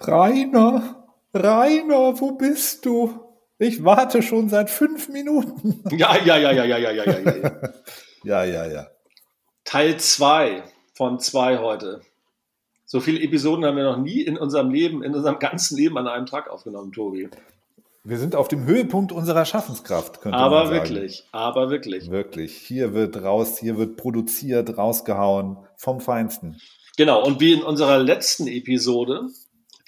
[0.00, 3.20] Rainer, Rainer, wo bist du?
[3.58, 5.82] Ich warte schon seit fünf Minuten.
[5.90, 7.18] Ja, ja, ja, ja, ja, ja, ja, ja.
[7.18, 7.60] ja.
[8.22, 8.86] Ja, ja, ja.
[9.64, 10.62] Teil 2
[10.94, 12.00] von 2 heute.
[12.84, 16.08] So viele Episoden haben wir noch nie in unserem Leben, in unserem ganzen Leben an
[16.08, 17.28] einem Tag aufgenommen, Tobi.
[18.02, 20.88] Wir sind auf dem Höhepunkt unserer Schaffenskraft, könnte Aber man sagen.
[20.88, 22.10] wirklich, aber wirklich.
[22.10, 22.56] Wirklich.
[22.56, 26.60] Hier wird raus, hier wird produziert, rausgehauen, vom Feinsten.
[26.96, 29.28] Genau, und wie in unserer letzten Episode,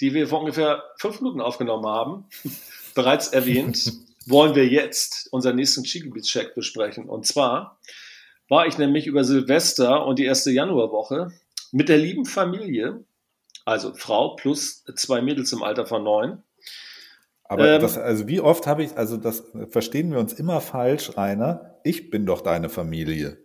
[0.02, 2.24] die wir vor ungefähr fünf Minuten aufgenommen haben,
[2.94, 3.92] bereits erwähnt,
[4.26, 7.08] wollen wir jetzt unseren nächsten Skigebietscheck besprechen.
[7.08, 7.78] Und zwar
[8.48, 11.32] war ich nämlich über Silvester und die erste Januarwoche
[11.70, 13.04] mit der lieben Familie,
[13.64, 16.42] also Frau plus zwei Mädels im Alter von neun,
[17.44, 21.16] Aber Ähm, das, also wie oft habe ich, also das verstehen wir uns immer falsch,
[21.16, 21.78] Rainer.
[21.84, 23.38] Ich bin doch deine Familie.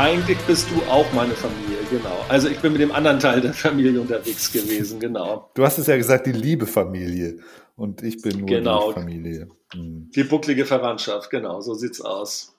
[0.00, 2.24] Eigentlich bist du auch meine Familie, genau.
[2.26, 5.50] Also ich bin mit dem anderen Teil der Familie unterwegs gewesen, genau.
[5.52, 7.40] Du hast es ja gesagt, die liebe Familie.
[7.76, 8.88] Und ich bin nur Genau.
[8.88, 9.48] die Familie.
[9.74, 10.10] Hm.
[10.16, 12.58] Die bucklige Verwandtschaft, genau, so sieht's aus.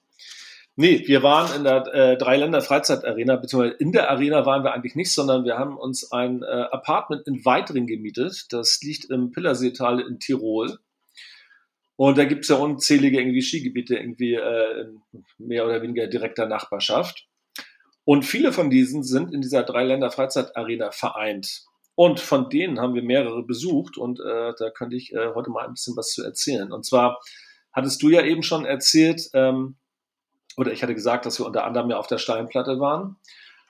[0.75, 4.93] Nee, wir waren in der äh, Dreiländer Freizeitarena, beziehungsweise in der Arena waren wir eigentlich
[4.93, 8.53] nicht, sondern wir haben uns ein äh, Apartment in Weitring gemietet.
[8.53, 10.77] Das liegt im Pillerseetal in Tirol.
[11.95, 17.27] Und da gibt's ja unzählige irgendwie Skigebiete irgendwie äh, in mehr oder weniger direkter Nachbarschaft.
[18.03, 21.63] Und viele von diesen sind in dieser Dreiländer Freizeitarena vereint.
[21.95, 25.67] Und von denen haben wir mehrere besucht und äh, da könnte ich äh, heute mal
[25.67, 26.71] ein bisschen was zu erzählen.
[26.71, 27.19] Und zwar
[27.73, 29.75] hattest du ja eben schon erzählt, ähm,
[30.57, 33.17] oder ich hatte gesagt, dass wir unter anderem ja auf der Steinplatte waren.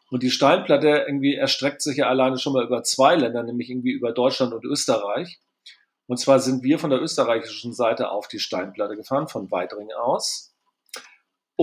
[0.09, 3.91] Und die Steinplatte irgendwie erstreckt sich ja alleine schon mal über zwei Länder, nämlich irgendwie
[3.91, 5.39] über Deutschland und Österreich.
[6.07, 10.50] Und zwar sind wir von der österreichischen Seite auf die Steinplatte gefahren, von Weitring aus.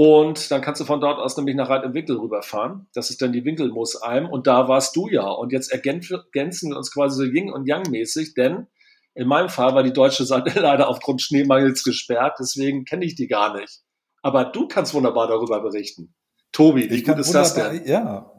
[0.01, 2.87] Und dann kannst du von dort aus nämlich nach Reit im Winkel rüberfahren.
[2.95, 4.27] Das ist dann die Winkelmoosalm.
[4.31, 5.29] Und da warst du ja.
[5.29, 8.69] Und jetzt ergän- ergänzen wir uns quasi so Yin und Yang mäßig, denn
[9.15, 12.37] in meinem Fall war die deutsche Seite leider aufgrund Schneemangels gesperrt.
[12.39, 13.81] Deswegen kenne ich die gar nicht.
[14.23, 16.15] Aber du kannst wunderbar darüber berichten.
[16.53, 17.85] Tobi, wie Ich gut ist das denn?
[17.85, 18.31] ja.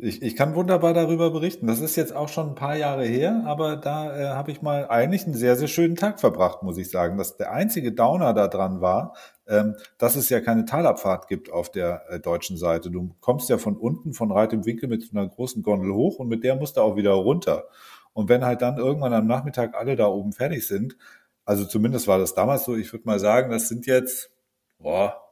[0.00, 1.66] Ich, ich kann wunderbar darüber berichten.
[1.66, 4.86] Das ist jetzt auch schon ein paar Jahre her, aber da äh, habe ich mal
[4.86, 7.18] eigentlich einen sehr, sehr schönen Tag verbracht, muss ich sagen.
[7.18, 9.16] Dass der einzige Downer da dran war,
[9.48, 12.92] ähm, dass es ja keine Talabfahrt gibt auf der äh, deutschen Seite.
[12.92, 16.28] Du kommst ja von unten, von Reit im Winkel mit einer großen Gondel hoch und
[16.28, 17.64] mit der musst du auch wieder runter.
[18.12, 20.96] Und wenn halt dann irgendwann am Nachmittag alle da oben fertig sind,
[21.44, 24.30] also zumindest war das damals so, ich würde mal sagen, das sind jetzt,
[24.78, 25.27] boah,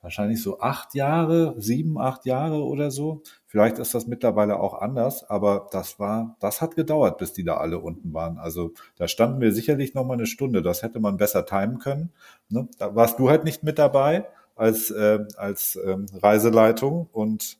[0.00, 3.22] wahrscheinlich so acht Jahre, sieben, acht Jahre oder so.
[3.46, 7.56] Vielleicht ist das mittlerweile auch anders, aber das war, das hat gedauert, bis die da
[7.56, 8.38] alle unten waren.
[8.38, 10.62] Also da standen wir sicherlich noch mal eine Stunde.
[10.62, 12.12] Das hätte man besser timen können.
[12.48, 12.68] Ne?
[12.78, 17.58] Da warst du halt nicht mit dabei als äh, als ähm, Reiseleitung und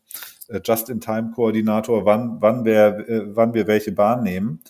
[0.49, 4.61] äh, Just-in-Time-Koordinator, wann wann wir äh, wann wir welche Bahn nehmen.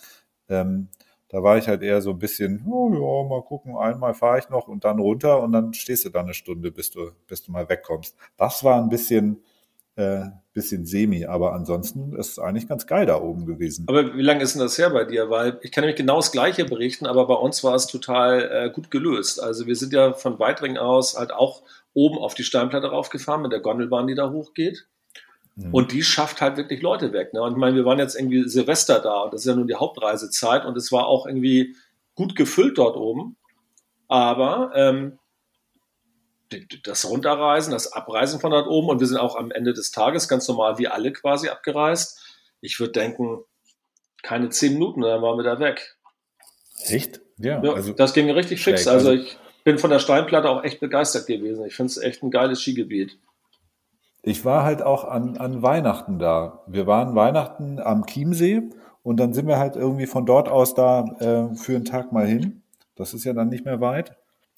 [0.47, 0.89] Ähm,
[1.29, 4.49] da war ich halt eher so ein bisschen, oh ja, mal gucken, einmal fahre ich
[4.49, 7.51] noch und dann runter und dann stehst du da eine Stunde, bis du, bis du
[7.51, 8.17] mal wegkommst.
[8.35, 9.43] Das war ein bisschen,
[9.95, 13.85] äh, bisschen semi, aber ansonsten ist es eigentlich ganz geil da oben gewesen.
[13.87, 15.29] Aber wie lange ist denn das her bei dir?
[15.29, 18.69] Weil ich kann nämlich genau das Gleiche berichten, aber bei uns war es total äh,
[18.71, 19.41] gut gelöst.
[19.41, 21.61] Also wir sind ja von Weitring aus halt auch
[21.93, 24.87] oben auf die Steinplatte raufgefahren mit der Gondelbahn, die da hochgeht.
[25.59, 25.73] Mhm.
[25.73, 27.33] Und die schafft halt wirklich Leute weg.
[27.33, 27.41] Ne?
[27.41, 29.75] Und ich meine, wir waren jetzt irgendwie Silvester da und das ist ja nun die
[29.75, 31.75] Hauptreisezeit und es war auch irgendwie
[32.15, 33.35] gut gefüllt dort oben.
[34.07, 35.19] Aber ähm,
[36.83, 40.27] das Runterreisen, das Abreisen von dort oben und wir sind auch am Ende des Tages
[40.27, 42.19] ganz normal wie alle quasi abgereist.
[42.61, 43.43] Ich würde denken,
[44.23, 45.97] keine zehn Minuten, dann waren wir da weg.
[46.85, 47.21] Echt?
[47.37, 48.87] Ja, Ja, also das ging richtig fix.
[48.87, 51.65] Also Also- ich bin von der Steinplatte auch echt begeistert gewesen.
[51.65, 53.17] Ich finde es echt ein geiles Skigebiet.
[54.21, 56.63] Ich war halt auch an, an Weihnachten da.
[56.67, 58.63] Wir waren Weihnachten am Chiemsee
[59.03, 62.27] und dann sind wir halt irgendwie von dort aus da äh, für einen Tag mal
[62.27, 62.63] hin.
[62.95, 64.17] Das ist ja dann nicht mehr weit.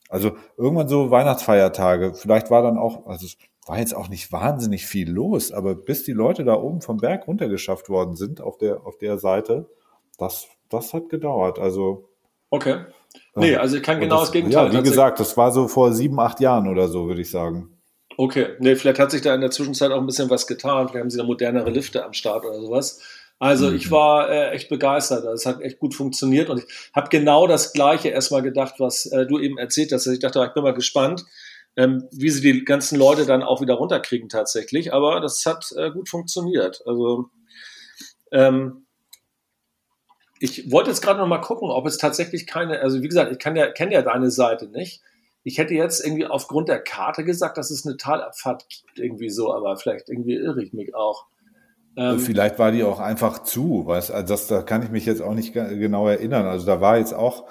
[0.09, 4.85] Also irgendwann so Weihnachtsfeiertage, vielleicht war dann auch, also es war jetzt auch nicht wahnsinnig
[4.85, 8.85] viel los, aber bis die Leute da oben vom Berg runtergeschafft worden sind auf der,
[8.85, 9.69] auf der Seite,
[10.17, 11.59] das, das hat gedauert.
[11.59, 12.09] Also.
[12.49, 12.85] Okay.
[13.35, 14.73] Nee, also ich kann genau das, das Gegenteil.
[14.73, 17.77] Ja, wie gesagt, das war so vor sieben, acht Jahren oder so, würde ich sagen.
[18.21, 20.87] Okay, nee, vielleicht hat sich da in der Zwischenzeit auch ein bisschen was getan.
[20.87, 23.01] Vielleicht haben sie da modernere Lifte am Start oder sowas.
[23.39, 23.75] Also mhm.
[23.75, 25.25] ich war äh, echt begeistert.
[25.25, 29.25] Es hat echt gut funktioniert und ich habe genau das Gleiche erstmal gedacht, was äh,
[29.25, 30.05] du eben erzählt hast.
[30.05, 31.25] Ich dachte, ich bin mal gespannt,
[31.75, 34.93] ähm, wie sie die ganzen Leute dann auch wieder runterkriegen tatsächlich.
[34.93, 36.83] Aber das hat äh, gut funktioniert.
[36.85, 37.25] Also
[38.31, 38.85] ähm,
[40.39, 43.39] ich wollte jetzt gerade noch mal gucken, ob es tatsächlich keine, also wie gesagt, ich
[43.39, 45.01] kann ja, kenne ja deine Seite nicht.
[45.43, 49.53] Ich hätte jetzt irgendwie aufgrund der Karte gesagt, dass es eine Talabfahrt gibt, irgendwie so,
[49.53, 51.25] aber vielleicht irgendwie irre ich mich auch.
[51.97, 55.21] Ähm, vielleicht war die auch einfach zu, weißt, also das, da kann ich mich jetzt
[55.21, 56.45] auch nicht genau erinnern.
[56.45, 57.45] Also da war jetzt auch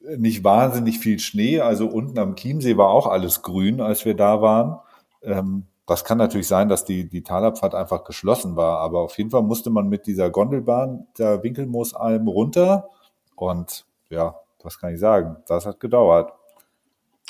[0.00, 1.60] nicht wahnsinnig viel Schnee.
[1.60, 4.80] Also unten am Chiemsee war auch alles grün, als wir da waren.
[5.22, 9.30] Ähm, das kann natürlich sein, dass die, die Talabfahrt einfach geschlossen war, aber auf jeden
[9.30, 12.88] Fall musste man mit dieser Gondelbahn der Winkelmoosalm runter
[13.34, 15.36] und ja, was kann ich sagen?
[15.46, 16.32] Das hat gedauert.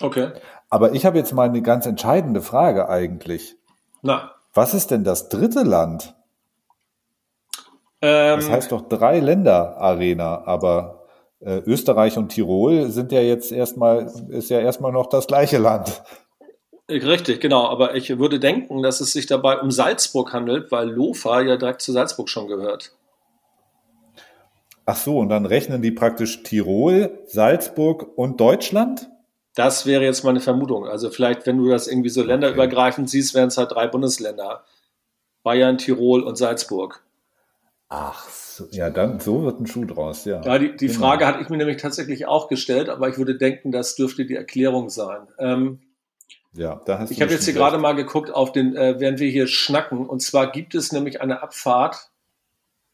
[0.03, 0.31] Okay.
[0.69, 3.57] Aber ich habe jetzt mal eine ganz entscheidende Frage eigentlich.
[4.03, 4.33] Na.
[4.55, 6.15] Was ist denn das dritte Land?
[8.01, 11.05] Ähm, das heißt doch drei Länder Arena, aber
[11.41, 16.03] äh, Österreich und Tirol sind ja jetzt erstmal, ist ja erstmal noch das gleiche Land.
[16.91, 17.69] Richtig, genau.
[17.69, 21.81] Aber ich würde denken, dass es sich dabei um Salzburg handelt, weil Lofa ja direkt
[21.81, 22.93] zu Salzburg schon gehört.
[24.85, 29.12] Ach so, und dann rechnen die praktisch Tirol, Salzburg und Deutschland?
[29.55, 30.87] Das wäre jetzt meine Vermutung.
[30.87, 34.65] Also vielleicht, wenn du das irgendwie so länderübergreifend siehst, wären es halt drei Bundesländer.
[35.43, 37.03] Bayern, Tirol und Salzburg.
[37.89, 40.41] Ach so, ja, dann so wird ein Schuh draus, ja.
[40.43, 41.01] Ja, die, die genau.
[41.01, 44.35] Frage hatte ich mir nämlich tatsächlich auch gestellt, aber ich würde denken, das dürfte die
[44.35, 45.29] Erklärung sein.
[45.39, 45.81] Ähm,
[46.55, 49.31] ja, da hast ich habe jetzt hier gerade mal geguckt auf den, äh, während wir
[49.31, 50.07] hier schnacken.
[50.07, 52.11] Und zwar gibt es nämlich eine Abfahrt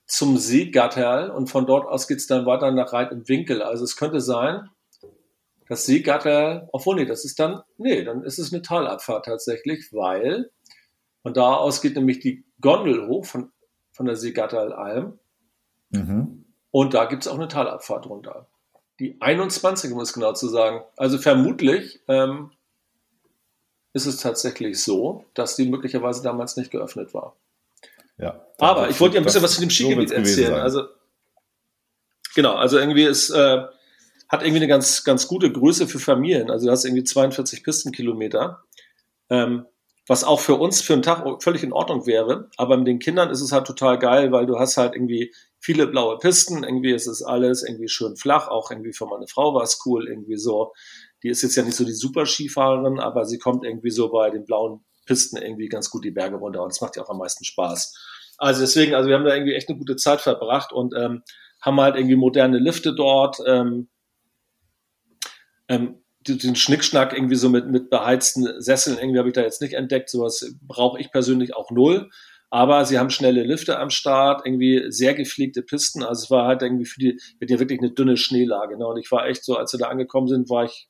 [0.06, 3.62] zum Seegatterl und von dort aus geht es dann weiter nach Reit im Winkel.
[3.62, 4.68] Also es könnte sein,
[5.68, 10.50] das Seegatterl, obwohl nee, das ist dann, nee, dann ist es eine Talabfahrt tatsächlich, weil
[11.22, 13.52] von da aus geht nämlich die Gondel hoch von,
[13.92, 15.18] von der Seegatterl-Alm.
[15.90, 16.44] Mhm.
[16.70, 18.46] Und da gibt es auch eine Talabfahrt runter.
[18.98, 20.82] Die 21, um es genau zu sagen.
[20.96, 22.50] Also vermutlich ähm,
[23.92, 27.36] ist es tatsächlich so, dass die möglicherweise damals nicht geöffnet war.
[28.16, 28.44] Ja.
[28.58, 30.54] Aber ich wollte dir ein bisschen was zu dem Skigebiet so erzählen.
[30.54, 30.84] Also
[32.34, 33.64] genau, also irgendwie ist äh,
[34.28, 36.50] hat irgendwie eine ganz ganz gute Größe für Familien.
[36.50, 38.62] Also du hast irgendwie 42 Pistenkilometer,
[39.30, 39.66] ähm,
[40.06, 42.48] was auch für uns für einen Tag völlig in Ordnung wäre.
[42.56, 45.86] Aber mit den Kindern ist es halt total geil, weil du hast halt irgendwie viele
[45.86, 46.64] blaue Pisten.
[46.64, 48.48] Irgendwie ist es alles irgendwie schön flach.
[48.48, 50.08] Auch irgendwie für meine Frau war es cool.
[50.08, 50.72] Irgendwie so
[51.22, 54.30] die ist jetzt ja nicht so die super Skifahrerin, aber sie kommt irgendwie so bei
[54.30, 57.18] den blauen Pisten irgendwie ganz gut die Berge runter und es macht ja auch am
[57.18, 57.96] meisten Spaß.
[58.38, 61.22] Also deswegen, also wir haben da irgendwie echt eine gute Zeit verbracht und ähm,
[61.60, 63.88] haben halt irgendwie moderne Lifte dort, ähm,
[65.68, 69.74] ähm, den Schnickschnack irgendwie so mit, mit beheizten Sesseln irgendwie habe ich da jetzt nicht
[69.74, 70.10] entdeckt.
[70.10, 72.10] Sowas brauche ich persönlich auch null.
[72.50, 76.02] Aber sie haben schnelle Lifte am Start, irgendwie sehr gepflegte Pisten.
[76.02, 78.78] Also es war halt irgendwie für die, mit ja wirklich eine dünne Schneelage.
[78.78, 78.86] Ne?
[78.86, 80.88] Und ich war echt so, als wir da angekommen sind, war ich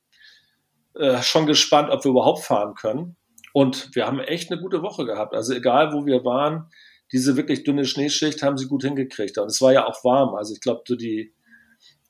[0.95, 3.17] äh, schon gespannt, ob wir überhaupt fahren können.
[3.51, 5.35] Und wir haben echt eine gute Woche gehabt.
[5.35, 6.69] Also egal, wo wir waren,
[7.11, 9.37] diese wirklich dünne Schneeschicht haben sie gut hingekriegt.
[9.37, 10.35] Und es war ja auch warm.
[10.35, 11.33] Also ich glaube, so die,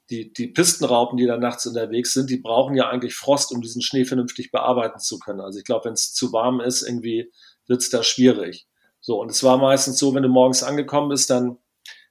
[0.09, 3.81] die, die Pistenraupen, die da nachts unterwegs sind, die brauchen ja eigentlich Frost, um diesen
[3.81, 5.41] Schnee vernünftig bearbeiten zu können.
[5.41, 7.31] Also ich glaube, wenn es zu warm ist, irgendwie
[7.67, 8.67] wird es da schwierig.
[9.01, 11.57] So, und es war meistens so, wenn du morgens angekommen bist, dann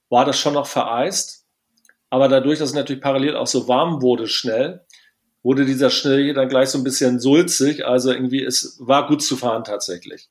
[0.08, 1.44] war das schon noch vereist.
[2.10, 4.86] Aber dadurch, dass es natürlich parallel auch so warm wurde schnell,
[5.42, 7.84] wurde dieser Schnee dann gleich so ein bisschen sulzig.
[7.84, 10.28] Also irgendwie, es war gut zu fahren tatsächlich.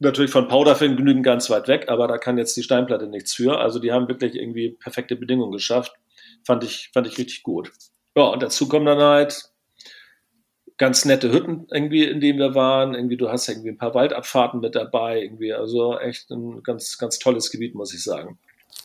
[0.00, 3.58] Natürlich von Powderfin genügend ganz weit weg, aber da kann jetzt die Steinplatte nichts für.
[3.58, 5.94] Also die haben wirklich irgendwie perfekte Bedingungen geschafft.
[6.44, 7.72] Fand ich, fand ich richtig gut.
[8.16, 9.50] Ja, und dazu kommen dann halt
[10.76, 12.94] ganz nette Hütten irgendwie, in denen wir waren.
[12.94, 15.22] Irgendwie, du hast irgendwie ein paar Waldabfahrten mit dabei.
[15.22, 18.38] Irgendwie, also echt ein ganz, ganz tolles Gebiet, muss ich sagen.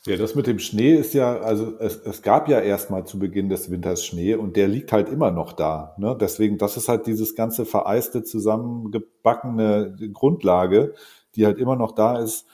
[0.06, 3.50] Ja, das mit dem Schnee ist ja, also es, es gab ja erstmal zu Beginn
[3.50, 5.96] des Winters Schnee und der liegt halt immer noch da.
[5.98, 6.18] Ne?
[6.20, 10.94] Deswegen, das ist halt dieses ganze vereiste, zusammengebackene Grundlage,
[11.36, 12.46] die halt immer noch da ist.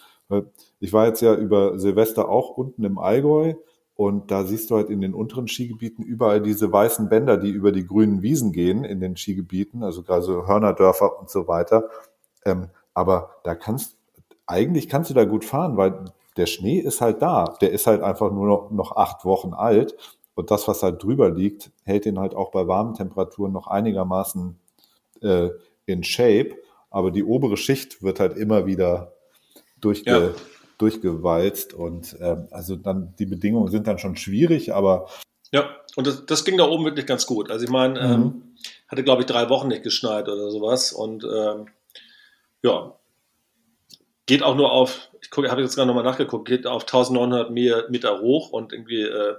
[0.80, 3.54] Ich war jetzt ja über Silvester auch unten im Allgäu
[3.96, 7.72] und da siehst du halt in den unteren Skigebieten überall diese weißen Bänder, die über
[7.72, 11.90] die grünen Wiesen gehen in den Skigebieten, also gerade so Hörnerdörfer und so weiter.
[12.46, 13.96] Ähm, aber da kannst,
[14.48, 17.56] eigentlich kannst du da gut fahren, weil der Schnee ist halt da.
[17.62, 19.96] Der ist halt einfach nur noch, noch acht Wochen alt.
[20.36, 24.60] Und das, was halt drüber liegt, hält den halt auch bei warmen Temperaturen noch einigermaßen
[25.22, 25.50] äh,
[25.86, 26.58] in Shape.
[26.90, 29.14] Aber die obere Schicht wird halt immer wieder
[29.80, 30.30] durchge ja.
[30.78, 31.74] Durchgewalzt.
[31.74, 35.08] Und ähm, also dann die Bedingungen sind dann schon schwierig, aber
[35.52, 37.50] ja, und das, das ging da oben wirklich ganz gut.
[37.50, 38.14] Also ich meine, mhm.
[38.14, 38.56] ähm,
[38.88, 40.92] hatte glaube ich drei Wochen nicht geschneit oder sowas.
[40.92, 41.68] Und ähm,
[42.64, 42.96] ja,
[44.26, 48.52] geht auch nur auf, ich habe jetzt gerade nochmal nachgeguckt, geht auf 1900 Meter hoch
[48.52, 49.36] und irgendwie, äh,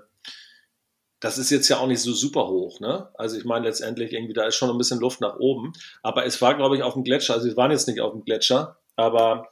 [1.20, 3.08] das ist jetzt ja auch nicht so super hoch, ne?
[3.14, 6.40] Also ich meine letztendlich irgendwie, da ist schon ein bisschen Luft nach oben, aber es
[6.40, 9.48] war glaube ich auf dem Gletscher, also wir waren jetzt nicht auf dem Gletscher, aber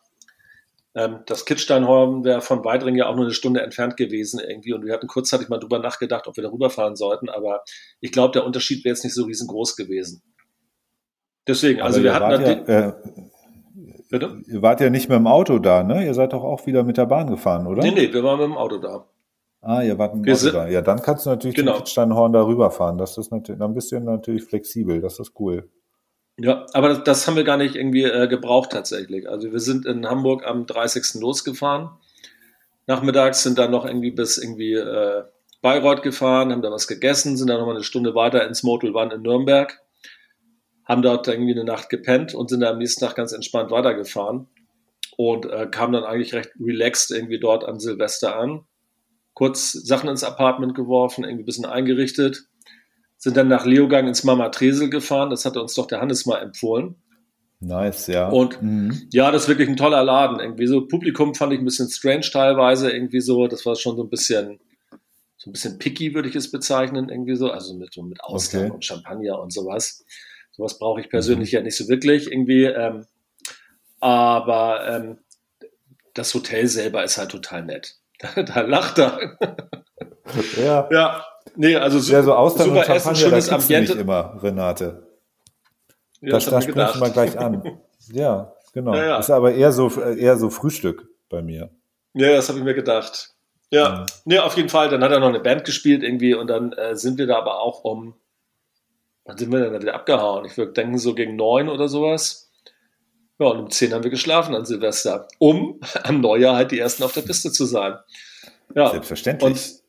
[0.94, 4.84] ähm, das Kitzsteinhorn wäre von Weidring ja auch nur eine Stunde entfernt gewesen irgendwie und
[4.84, 7.62] wir hatten kurzzeitig mal drüber nachgedacht, ob wir da rüberfahren sollten, aber
[8.00, 10.22] ich glaube, der Unterschied wäre jetzt nicht so riesengroß gewesen.
[11.46, 12.92] Deswegen, also wir hatten ja, äh,
[14.14, 14.42] Bitte?
[14.46, 16.04] Ihr wart ja nicht mit dem Auto da, ne?
[16.04, 17.82] Ihr seid doch auch wieder mit der Bahn gefahren, oder?
[17.82, 19.06] Nee, nee, wir waren mit dem Auto da.
[19.60, 20.68] Ah, ihr wart mit dem Auto da.
[20.68, 21.72] Ja, dann kannst du natürlich genau.
[21.72, 22.96] den Kitzsteinhorn da rüberfahren.
[22.96, 25.00] Das ist natürlich, dann bist du natürlich flexibel.
[25.00, 25.68] Das ist cool.
[26.36, 29.28] Ja, aber das, das haben wir gar nicht irgendwie äh, gebraucht tatsächlich.
[29.28, 31.20] Also wir sind in Hamburg am 30.
[31.20, 31.90] losgefahren.
[32.86, 35.22] Nachmittags sind dann noch irgendwie bis irgendwie äh,
[35.62, 39.14] Bayreuth gefahren, haben da was gegessen, sind dann nochmal eine Stunde weiter ins Motel One
[39.14, 39.80] in Nürnberg
[40.84, 44.46] haben dort irgendwie eine Nacht gepennt und sind dann am nächsten Tag ganz entspannt weitergefahren
[45.16, 48.66] und äh, kamen dann eigentlich recht relaxed irgendwie dort an Silvester an.
[49.32, 52.46] Kurz Sachen ins Apartment geworfen, irgendwie ein bisschen eingerichtet,
[53.24, 56.42] sind dann nach Leogang ins Mama Tresel gefahren, das hatte uns doch der Hannes mal
[56.42, 56.96] empfohlen.
[57.58, 58.28] Nice, ja.
[58.28, 59.08] Und mhm.
[59.12, 60.40] ja, das ist wirklich ein toller Laden.
[60.40, 64.02] Irgendwie so Publikum fand ich ein bisschen strange teilweise, irgendwie so, das war schon so
[64.02, 64.60] ein bisschen,
[65.38, 68.72] so ein bisschen picky, würde ich es bezeichnen, irgendwie so, also mit, mit Austern okay.
[68.72, 70.04] und Champagner und sowas.
[70.52, 71.56] Sowas brauche ich persönlich mhm.
[71.56, 72.64] ja nicht so wirklich irgendwie.
[72.64, 73.06] Ähm,
[74.00, 75.18] aber ähm,
[76.12, 77.94] das Hotel selber ist halt total nett.
[78.18, 79.38] Da, da lacht er.
[80.58, 80.88] ja.
[80.92, 81.24] Ja.
[81.56, 83.92] Nee, also su ja, so Austern super und Essen, schönes da Ambiente.
[83.92, 85.06] Nicht immer, Renate.
[86.20, 87.80] Ja, das das sprechen wir gleich an.
[88.12, 88.94] Ja, genau.
[88.94, 89.18] Ja, ja.
[89.18, 91.70] Ist aber eher so, eher so Frühstück bei mir.
[92.12, 93.30] Ja, das habe ich mir gedacht.
[93.70, 94.06] Ja, mhm.
[94.26, 94.90] nee, auf jeden Fall.
[94.90, 97.60] Dann hat er noch eine Band gespielt irgendwie und dann äh, sind wir da aber
[97.60, 98.14] auch um
[99.24, 100.44] Wann sind wir denn wieder abgehauen?
[100.44, 102.50] Ich würde denken, so gegen neun oder sowas.
[103.38, 107.02] Ja, und um zehn haben wir geschlafen an Silvester, um am Neujahr halt die Ersten
[107.02, 107.96] auf der Piste zu sein.
[108.74, 108.90] Ja.
[108.90, 109.50] Selbstverständlich.
[109.50, 109.83] Und,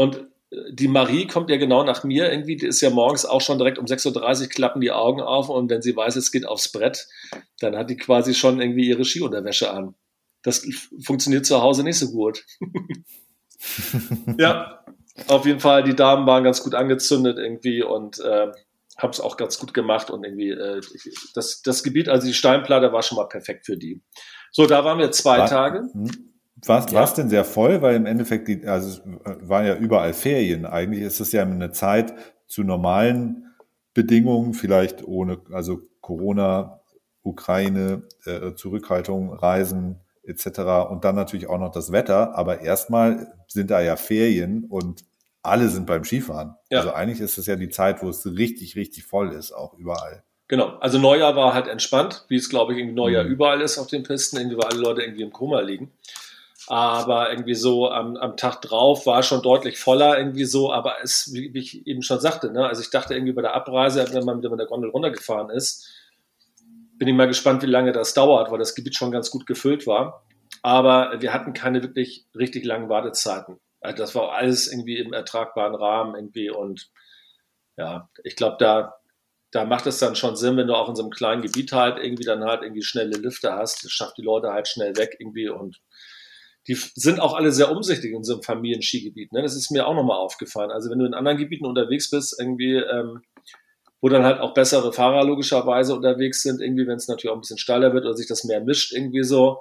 [0.00, 0.26] und
[0.70, 3.78] die Marie kommt ja genau nach mir irgendwie, die ist ja morgens auch schon direkt
[3.78, 7.06] um 6.30 Uhr klappen die Augen auf und wenn sie weiß, es geht aufs Brett,
[7.58, 9.94] dann hat die quasi schon irgendwie ihre Skiunterwäsche an.
[10.42, 10.66] Das
[11.04, 12.46] funktioniert zu Hause nicht so gut.
[14.38, 14.82] ja,
[15.28, 18.50] auf jeden Fall, die Damen waren ganz gut angezündet irgendwie und äh,
[18.96, 20.80] haben es auch ganz gut gemacht und irgendwie äh,
[21.34, 24.02] das, das Gebiet, also die Steinplatte war schon mal perfekt für die.
[24.50, 25.82] So, da waren wir zwei war, Tage.
[26.66, 27.06] War es ja.
[27.06, 27.82] denn sehr voll?
[27.82, 29.02] Weil im Endeffekt, die, also es
[29.48, 30.66] waren ja überall Ferien.
[30.66, 32.14] Eigentlich ist es ja eine Zeit
[32.46, 33.46] zu normalen
[33.94, 36.80] Bedingungen, vielleicht ohne, also Corona,
[37.22, 40.90] Ukraine, äh, Zurückhaltung, Reisen etc.
[40.90, 42.36] Und dann natürlich auch noch das Wetter.
[42.36, 45.04] Aber erstmal sind da ja Ferien und
[45.42, 46.54] alle sind beim Skifahren.
[46.70, 46.78] Ja.
[46.78, 50.22] Also eigentlich ist es ja die Zeit, wo es richtig, richtig voll ist, auch überall.
[50.48, 53.30] Genau, also Neujahr war halt entspannt, wie es glaube ich irgendwie Neujahr mhm.
[53.30, 55.92] überall ist auf den Pisten, irgendwie weil alle Leute irgendwie im Koma liegen.
[56.70, 61.32] Aber irgendwie so am, am Tag drauf war schon deutlich voller irgendwie so, aber es,
[61.32, 64.38] wie ich eben schon sagte, ne, also ich dachte irgendwie bei der Abreise, wenn man
[64.38, 65.90] mit der Gondel runtergefahren ist,
[66.96, 69.88] bin ich mal gespannt, wie lange das dauert, weil das Gebiet schon ganz gut gefüllt
[69.88, 70.24] war.
[70.62, 73.58] Aber wir hatten keine wirklich richtig langen Wartezeiten.
[73.80, 76.88] Also das war alles irgendwie im ertragbaren Rahmen irgendwie und
[77.76, 78.94] ja, ich glaube, da,
[79.50, 81.98] da macht es dann schon Sinn, wenn du auch in so einem kleinen Gebiet halt
[81.98, 83.82] irgendwie dann halt irgendwie schnelle Lifte hast.
[83.82, 85.80] Das schafft die Leute halt schnell weg irgendwie und
[86.70, 89.32] die sind auch alle sehr umsichtig in so einem Familienskigebiet.
[89.32, 89.42] Ne?
[89.42, 90.70] Das ist mir auch nochmal aufgefallen.
[90.70, 93.22] Also wenn du in anderen Gebieten unterwegs bist, irgendwie, ähm,
[94.00, 97.40] wo dann halt auch bessere Fahrer logischerweise unterwegs sind, irgendwie, wenn es natürlich auch ein
[97.40, 99.58] bisschen steiler wird oder sich das mehr mischt, irgendwie so,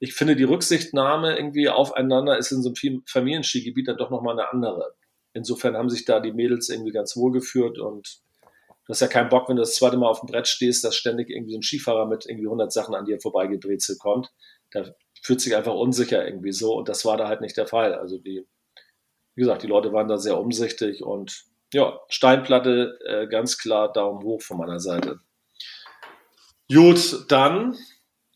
[0.00, 4.52] ich finde, die Rücksichtnahme irgendwie aufeinander ist in so einem Familienskigebiet dann doch nochmal eine
[4.52, 4.92] andere.
[5.32, 9.30] Insofern haben sich da die Mädels irgendwie ganz wohl geführt und du hast ja keinen
[9.30, 11.62] Bock, wenn du das zweite Mal auf dem Brett stehst, dass ständig irgendwie so ein
[11.62, 14.30] Skifahrer mit irgendwie 100 Sachen an dir vorbeigebrezelt kommt.
[14.72, 14.84] Da
[15.20, 17.94] fühlt sich einfach unsicher irgendwie so und das war da halt nicht der Fall.
[17.94, 18.46] Also die,
[19.34, 24.24] wie gesagt, die Leute waren da sehr umsichtig und ja, Steinplatte äh, ganz klar Daumen
[24.24, 25.20] hoch von meiner Seite.
[26.72, 27.76] Gut, dann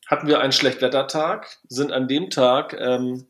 [0.07, 3.27] hatten wir einen Schlechtwettertag, sind an dem Tag ähm,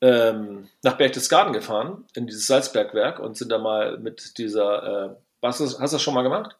[0.00, 5.60] ähm, nach Berchtesgaden gefahren, in dieses Salzbergwerk und sind da mal mit dieser, äh, hast,
[5.60, 6.56] du, hast du das schon mal gemacht?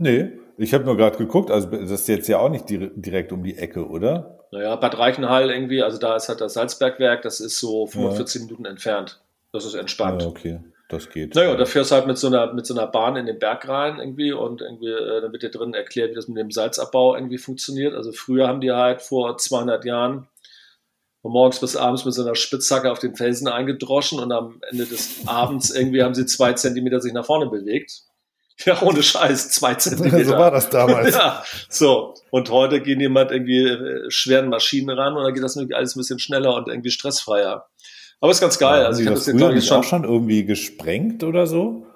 [0.00, 3.42] Nee, ich habe nur gerade geguckt, also das ist jetzt ja auch nicht direkt um
[3.42, 4.40] die Ecke, oder?
[4.50, 8.46] Naja, Bad Reichenhall irgendwie, also da ist halt das Salzbergwerk, das ist so 45 ja.
[8.46, 9.20] Minuten entfernt.
[9.52, 10.22] Das ist entspannt.
[10.22, 11.34] Ja, okay, das geht.
[11.34, 13.68] Naja, da fährst du halt mit so einer, mit so einer Bahn in den Berg
[13.68, 17.14] rein irgendwie und irgendwie, äh, dann wird dir drin erklärt, wie das mit dem Salzabbau
[17.14, 17.94] irgendwie funktioniert.
[17.94, 20.28] Also früher haben die halt vor 200 Jahren
[21.22, 24.86] von morgens bis abends mit so einer Spitzhacke auf den Felsen eingedroschen und am Ende
[24.86, 28.02] des Abends irgendwie haben sie zwei Zentimeter sich nach vorne bewegt.
[28.66, 30.24] Ja, ohne Scheiß, zwei Zentimeter.
[30.24, 31.14] so war das damals.
[31.14, 32.14] ja, so.
[32.30, 35.96] Und heute gehen jemand irgendwie äh, schweren Maschinen ran und dann geht das irgendwie alles
[35.96, 37.66] ein bisschen schneller und irgendwie stressfreier.
[38.20, 38.82] Aber ist ganz geil.
[38.82, 41.86] Ja, also ich habe das, das früher schon, auch schon irgendwie gesprengt oder so.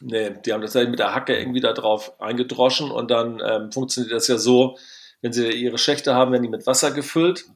[0.00, 3.72] Nee, die haben das ja mit der Hacke irgendwie da drauf eingedroschen und dann ähm,
[3.72, 4.76] funktioniert das ja so,
[5.22, 7.46] wenn sie ihre Schächte haben, werden die mit Wasser gefüllt.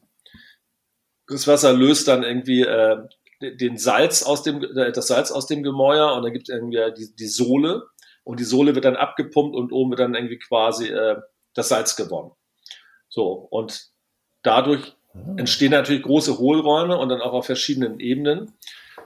[1.26, 2.98] Das Wasser löst dann irgendwie äh,
[3.40, 6.78] den Salz aus dem, äh, das Salz aus dem Gemäuer und dann gibt es irgendwie
[6.96, 7.84] die, die Sohle
[8.24, 11.16] und die Sohle wird dann abgepumpt und oben wird dann irgendwie quasi äh,
[11.54, 12.32] das Salz gewonnen.
[13.08, 13.88] So, und
[14.42, 15.34] dadurch ah.
[15.36, 18.52] entstehen natürlich große Hohlräume und dann auch auf verschiedenen Ebenen.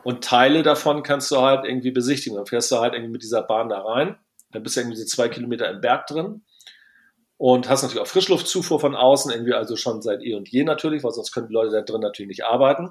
[0.02, 2.36] Und Teile davon kannst du halt irgendwie besichtigen.
[2.36, 4.16] Dann fährst du halt irgendwie mit dieser Bahn da rein.
[4.52, 6.42] Dann bist du irgendwie so zwei Kilometer im Berg drin.
[7.36, 11.02] Und hast natürlich auch Frischluftzufuhr von außen, irgendwie also schon seit eh und je natürlich,
[11.02, 12.90] weil sonst können die Leute da drin natürlich nicht arbeiten.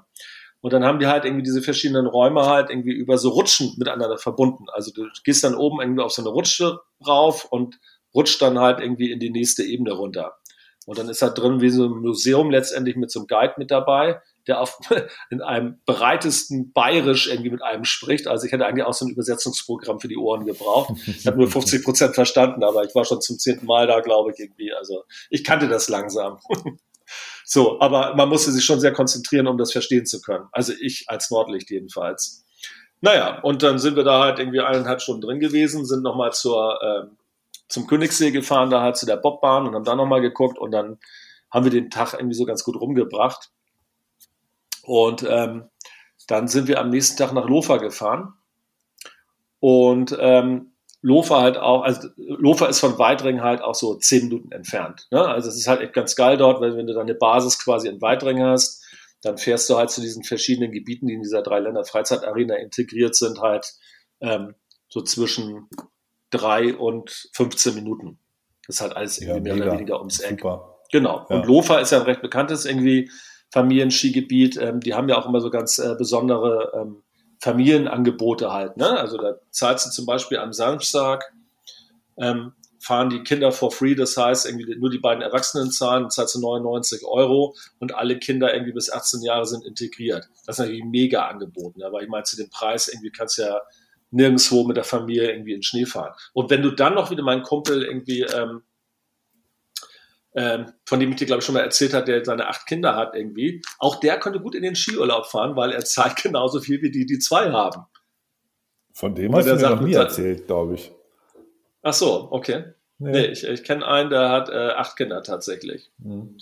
[0.63, 4.17] Und dann haben die halt irgendwie diese verschiedenen Räume halt irgendwie über so Rutschen miteinander
[4.17, 4.67] verbunden.
[4.71, 7.81] Also du gehst dann oben irgendwie auf so eine Rutsche rauf und
[8.15, 10.37] rutscht dann halt irgendwie in die nächste Ebene runter.
[10.85, 13.71] Und dann ist da drin wie so ein Museum letztendlich mit so einem Guide mit
[13.71, 14.79] dabei, der auf,
[15.29, 18.27] in einem breitesten Bayerisch irgendwie mit einem spricht.
[18.27, 20.93] Also ich hätte eigentlich auch so ein Übersetzungsprogramm für die Ohren gebraucht.
[21.07, 24.31] Ich habe nur 50 Prozent verstanden, aber ich war schon zum zehnten Mal da, glaube
[24.31, 24.71] ich, irgendwie.
[24.71, 26.39] Also ich kannte das langsam.
[27.45, 30.47] So, aber man musste sich schon sehr konzentrieren, um das verstehen zu können.
[30.51, 32.45] Also ich als Nordlicht jedenfalls.
[33.01, 36.81] Naja, und dann sind wir da halt irgendwie eineinhalb Stunden drin gewesen, sind nochmal zur,
[36.81, 37.07] äh,
[37.67, 40.99] zum Königssee gefahren, da halt zu der Bobbahn und haben da nochmal geguckt und dann
[41.51, 43.51] haben wir den Tag irgendwie so ganz gut rumgebracht.
[44.83, 45.69] Und ähm,
[46.27, 48.33] dann sind wir am nächsten Tag nach Lofa gefahren.
[49.59, 50.72] Und ähm,
[51.03, 55.07] Lofa halt auch, also Lofa ist von Weidring halt auch so zehn Minuten entfernt.
[55.11, 55.23] Ne?
[55.23, 58.01] Also es ist halt echt ganz geil dort, weil wenn du deine Basis quasi in
[58.01, 58.81] Weidring hast,
[59.21, 63.15] dann fährst du halt zu diesen verschiedenen Gebieten, die in dieser drei Länder Freizeitarena integriert
[63.15, 63.73] sind, halt
[64.21, 64.55] ähm,
[64.87, 65.67] so zwischen
[66.29, 68.17] drei und 15 Minuten.
[68.65, 70.39] Das ist halt alles irgendwie ja, mehr oder weniger ums Eck.
[70.39, 70.79] Super.
[70.89, 71.25] Genau.
[71.29, 71.35] Ja.
[71.35, 73.11] Und Lofa ist ja ein recht bekanntes irgendwie
[73.51, 74.55] Familienskigebiet.
[74.55, 77.02] Ähm, die haben ja auch immer so ganz äh, besondere ähm,
[77.43, 78.77] Familienangebote halt.
[78.77, 78.89] Ne?
[78.89, 81.33] Also da zahlst du zum Beispiel am Samstag,
[82.17, 86.35] ähm, fahren die Kinder for free, das heißt irgendwie nur die beiden Erwachsenen zahlen, zahlst
[86.35, 90.29] du 99 Euro und alle Kinder irgendwie bis 18 Jahre sind integriert.
[90.45, 91.85] Das ist natürlich mega Angebot, ne?
[91.85, 93.61] aber ich meine zu dem Preis irgendwie kannst du ja
[94.11, 96.13] nirgendwo mit der Familie irgendwie in Schnee fahren.
[96.31, 98.63] Und wenn du dann noch wieder meinen Kumpel irgendwie ähm,
[100.35, 102.95] ähm, von dem ich dir, glaube ich, schon mal erzählt hat, der seine acht Kinder
[102.95, 106.81] hat irgendwie, auch der konnte gut in den Skiurlaub fahren, weil er zahlt genauso viel
[106.81, 107.83] wie die, die zwei haben.
[108.93, 110.91] Von dem hast du mir sagt, noch nie erzählt, glaube ich.
[111.81, 112.65] Ach so, okay.
[112.99, 115.91] Nee, nee ich, ich kenne einen, der hat äh, acht Kinder tatsächlich.
[115.97, 116.37] Mhm.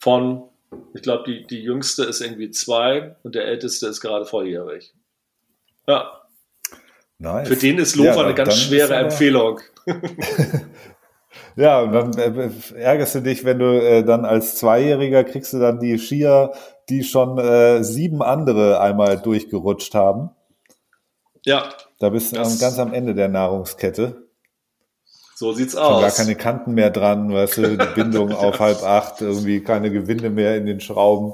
[0.00, 0.48] Von,
[0.94, 4.94] ich glaube, die, die jüngste ist irgendwie zwei und der älteste ist gerade volljährig.
[5.86, 6.22] Ja.
[7.18, 7.48] Nice.
[7.48, 9.60] Für den ist Lofa ja, eine ganz schwere Empfehlung.
[11.56, 15.58] Ja, und dann äh, ärgerst du dich, wenn du äh, dann als Zweijähriger kriegst du
[15.58, 16.52] dann die Skier,
[16.90, 20.30] die schon äh, sieben andere einmal durchgerutscht haben.
[21.46, 21.70] Ja.
[21.98, 24.28] Da bist du ganz am Ende der Nahrungskette.
[25.34, 26.02] So sieht's schon aus.
[26.02, 30.28] Gar keine Kanten mehr dran, weißt du, die Bindung auf halb acht, irgendwie keine Gewinde
[30.28, 31.32] mehr in den Schrauben.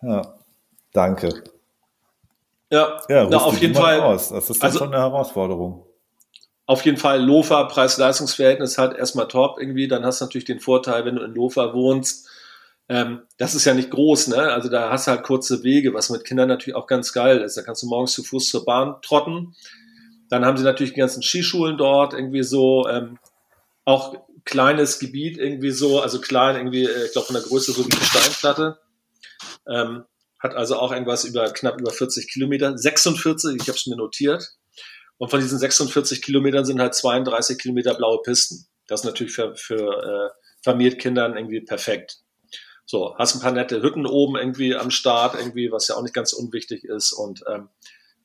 [0.00, 0.34] Ja,
[0.94, 1.44] danke.
[2.70, 4.00] Ja, ja Na, auf jeden Fall.
[4.00, 4.30] Aus.
[4.30, 5.84] Das ist dann also, schon eine Herausforderung
[6.66, 9.88] auf jeden Fall Lofa, Preis-Leistungs-Verhältnis halt erstmal top irgendwie.
[9.88, 12.28] Dann hast du natürlich den Vorteil, wenn du in Lofa wohnst,
[12.88, 14.52] ähm, das ist ja nicht groß, ne?
[14.52, 17.56] Also da hast du halt kurze Wege, was mit Kindern natürlich auch ganz geil ist.
[17.56, 19.54] Da kannst du morgens zu Fuß zur Bahn trotten.
[20.28, 23.18] Dann haben sie natürlich die ganzen Skischulen dort irgendwie so, ähm,
[23.84, 27.84] auch kleines Gebiet irgendwie so, also klein irgendwie, äh, ich glaube von der Größe so
[27.84, 28.78] wie die Steinplatte.
[29.66, 30.04] Ähm,
[30.38, 34.42] hat also auch irgendwas über knapp über 40 Kilometer, 46, ich habe es mir notiert.
[35.22, 38.66] Und von diesen 46 Kilometern sind halt 32 Kilometer blaue Pisten.
[38.88, 40.30] Das ist natürlich für, für äh,
[40.64, 42.16] Familienkindern irgendwie perfekt.
[42.86, 46.12] So, hast ein paar nette Hütten oben irgendwie am Start, irgendwie, was ja auch nicht
[46.12, 47.12] ganz unwichtig ist.
[47.12, 47.68] Und ähm,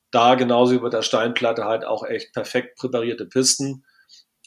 [0.10, 3.86] da genauso bei der Steinplatte halt auch echt perfekt präparierte Pisten.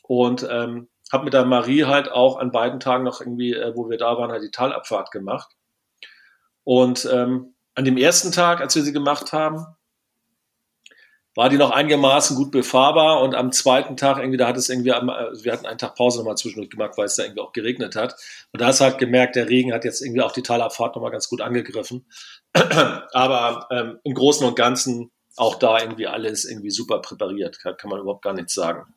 [0.02, 3.88] Und ähm, habe mit der Marie halt auch an beiden Tagen noch irgendwie, äh, wo
[3.88, 5.52] wir da waren, halt die Talabfahrt gemacht.
[6.64, 9.66] Und ähm, an dem ersten Tag, als wir sie gemacht haben,
[11.40, 14.92] war die noch einigermaßen gut befahrbar und am zweiten Tag irgendwie, da hat es irgendwie,
[14.92, 17.96] also wir hatten einen Tag Pause nochmal zwischendurch gemacht, weil es da irgendwie auch geregnet
[17.96, 18.14] hat.
[18.52, 21.12] Und da hast du halt gemerkt, der Regen hat jetzt irgendwie auch die Talabfahrt nochmal
[21.12, 22.04] ganz gut angegriffen.
[22.52, 28.00] Aber ähm, im Großen und Ganzen auch da irgendwie alles irgendwie super präpariert, kann, man
[28.00, 28.92] überhaupt gar nichts sagen.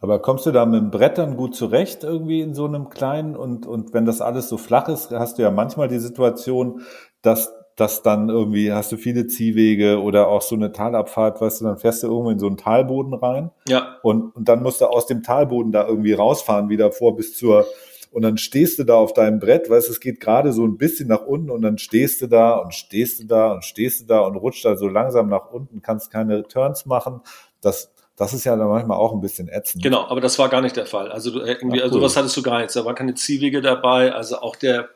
[0.00, 3.66] Aber kommst du da mit dem Brett gut zurecht irgendwie in so einem kleinen und,
[3.66, 6.82] und wenn das alles so flach ist, hast du ja manchmal die Situation,
[7.22, 11.66] dass dass dann irgendwie hast du viele Ziehwege oder auch so eine Talabfahrt, weißt du,
[11.66, 13.50] dann fährst du irgendwo in so einen Talboden rein.
[13.68, 13.98] Ja.
[14.02, 17.66] Und, und dann musst du aus dem Talboden da irgendwie rausfahren, wieder vor bis zur,
[18.10, 20.78] und dann stehst du da auf deinem Brett, weißt du, es geht gerade so ein
[20.78, 24.04] bisschen nach unten und dann stehst du da und stehst du da und stehst du
[24.06, 27.20] da und rutscht da so langsam nach unten, kannst keine Turns machen.
[27.60, 29.82] Das, das ist ja dann manchmal auch ein bisschen ätzend.
[29.82, 31.12] Genau, aber das war gar nicht der Fall.
[31.12, 31.82] Also du, irgendwie, Ach, also cool.
[31.82, 32.74] also sowas hattest du gar nicht.
[32.74, 34.14] Da war keine Ziehwege dabei.
[34.14, 34.88] Also auch der,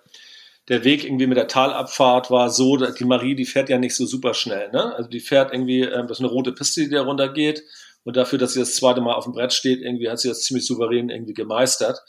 [0.71, 3.97] der Weg irgendwie mit der Talabfahrt war so, dass die Marie, die fährt ja nicht
[3.97, 4.71] so super schnell.
[4.71, 4.95] Ne?
[4.95, 7.65] Also die fährt irgendwie, ähm, das ist eine rote Piste, die da runtergeht.
[8.05, 10.43] Und dafür, dass sie das zweite Mal auf dem Brett steht, irgendwie hat sie das
[10.43, 12.01] ziemlich souverän irgendwie gemeistert.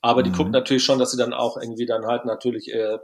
[0.00, 0.34] Aber die mhm.
[0.34, 2.98] guckt natürlich schon, dass sie dann auch irgendwie dann halt natürlich äh,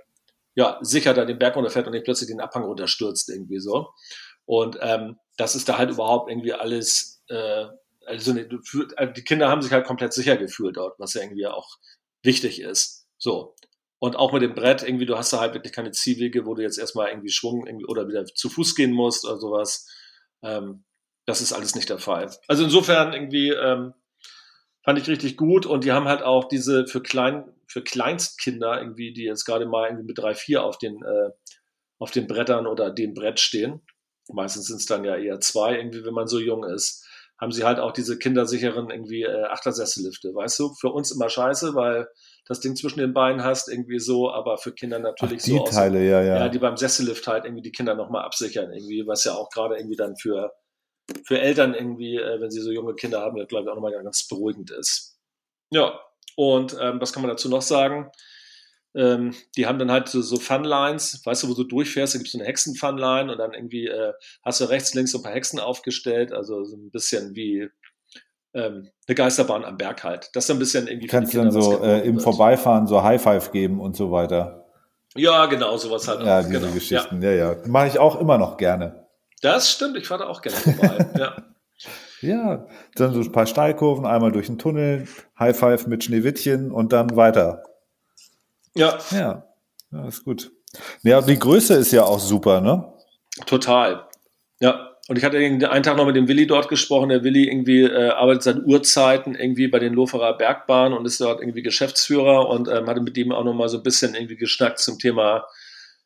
[0.54, 3.90] ja, sicher da den Berg runterfährt und nicht plötzlich den Abhang runterstürzt irgendwie so.
[4.46, 7.66] Und ähm, das ist da halt überhaupt irgendwie alles, äh,
[8.06, 8.48] also, ne,
[8.96, 11.68] also die Kinder haben sich halt komplett sicher gefühlt dort, was ja irgendwie auch
[12.22, 13.06] wichtig ist.
[13.18, 13.54] So.
[14.02, 16.62] Und auch mit dem Brett, irgendwie, du hast da halt wirklich keine Zielwege, wo du
[16.62, 19.88] jetzt erstmal irgendwie Schwung irgendwie, oder wieder zu Fuß gehen musst oder sowas.
[20.42, 20.82] Ähm,
[21.24, 22.28] das ist alles nicht der Fall.
[22.48, 23.94] Also insofern irgendwie ähm,
[24.82, 29.12] fand ich richtig gut und die haben halt auch diese für klein für Kleinstkinder irgendwie,
[29.12, 31.30] die jetzt gerade mal irgendwie mit drei vier auf den äh,
[32.00, 33.82] auf den Brettern oder dem Brett stehen.
[34.32, 37.06] Meistens sind es dann ja eher zwei irgendwie, wenn man so jung ist
[37.40, 40.32] haben sie halt auch diese kindersicheren irgendwie äh, Achtersessellifte.
[40.32, 42.06] Weißt du, für uns immer scheiße, weil
[42.46, 45.64] das Ding zwischen den Beinen hast, irgendwie so, aber für Kinder natürlich Ach, die so.
[45.64, 46.36] Die Teile, aus, ja, ja.
[46.38, 49.76] Ja, die beim Sessellift halt irgendwie die Kinder nochmal absichern, irgendwie, was ja auch gerade
[49.76, 50.52] irgendwie dann für,
[51.24, 53.92] für Eltern irgendwie, äh, wenn sie so junge Kinder haben, ja, glaube ich, auch nochmal
[53.92, 55.18] ganz beruhigend ist.
[55.70, 56.00] Ja,
[56.36, 58.10] und ähm, was kann man dazu noch sagen?
[58.94, 62.26] Ähm, die haben dann halt so, so Funlines, weißt du, wo du durchfährst, da gibt
[62.26, 64.12] es so eine Hexen-Funline und dann irgendwie äh,
[64.44, 67.68] hast du rechts, links so ein paar Hexen aufgestellt, also so ein bisschen wie
[68.54, 70.30] ähm, eine Geisterbahn am Berg halt.
[70.34, 71.06] Das ist ein bisschen irgendwie.
[71.06, 74.66] Kannst du dann so äh, im Vorbeifahren so High Five geben und so weiter.
[75.14, 76.24] Ja, genau, sowas halt.
[76.24, 76.44] Ja, auch.
[76.44, 76.72] diese genau.
[76.72, 77.52] Geschichten, ja, ja.
[77.52, 77.58] ja.
[77.66, 79.06] Mache ich auch immer noch gerne.
[79.42, 81.36] Das stimmt, ich fahre da auch gerne vorbei, ja.
[82.20, 86.92] Ja, dann so ein paar Steilkurven, einmal durch den Tunnel, High Five mit Schneewittchen und
[86.92, 87.64] dann weiter.
[88.76, 88.98] Ja.
[89.10, 89.44] Ja,
[89.90, 90.52] ja ist gut.
[91.02, 92.92] Ja, die Größe ist ja auch super, ne?
[93.46, 94.06] Total.
[94.60, 94.91] Ja.
[95.12, 97.10] Und ich hatte einen Tag noch mit dem Willi dort gesprochen.
[97.10, 101.42] Der Willi irgendwie äh, arbeitet seit Urzeiten irgendwie bei den Loferer Bergbahnen und ist dort
[101.42, 104.78] irgendwie Geschäftsführer und ähm, hatte mit ihm auch noch mal so ein bisschen irgendwie geschnackt
[104.78, 105.46] zum Thema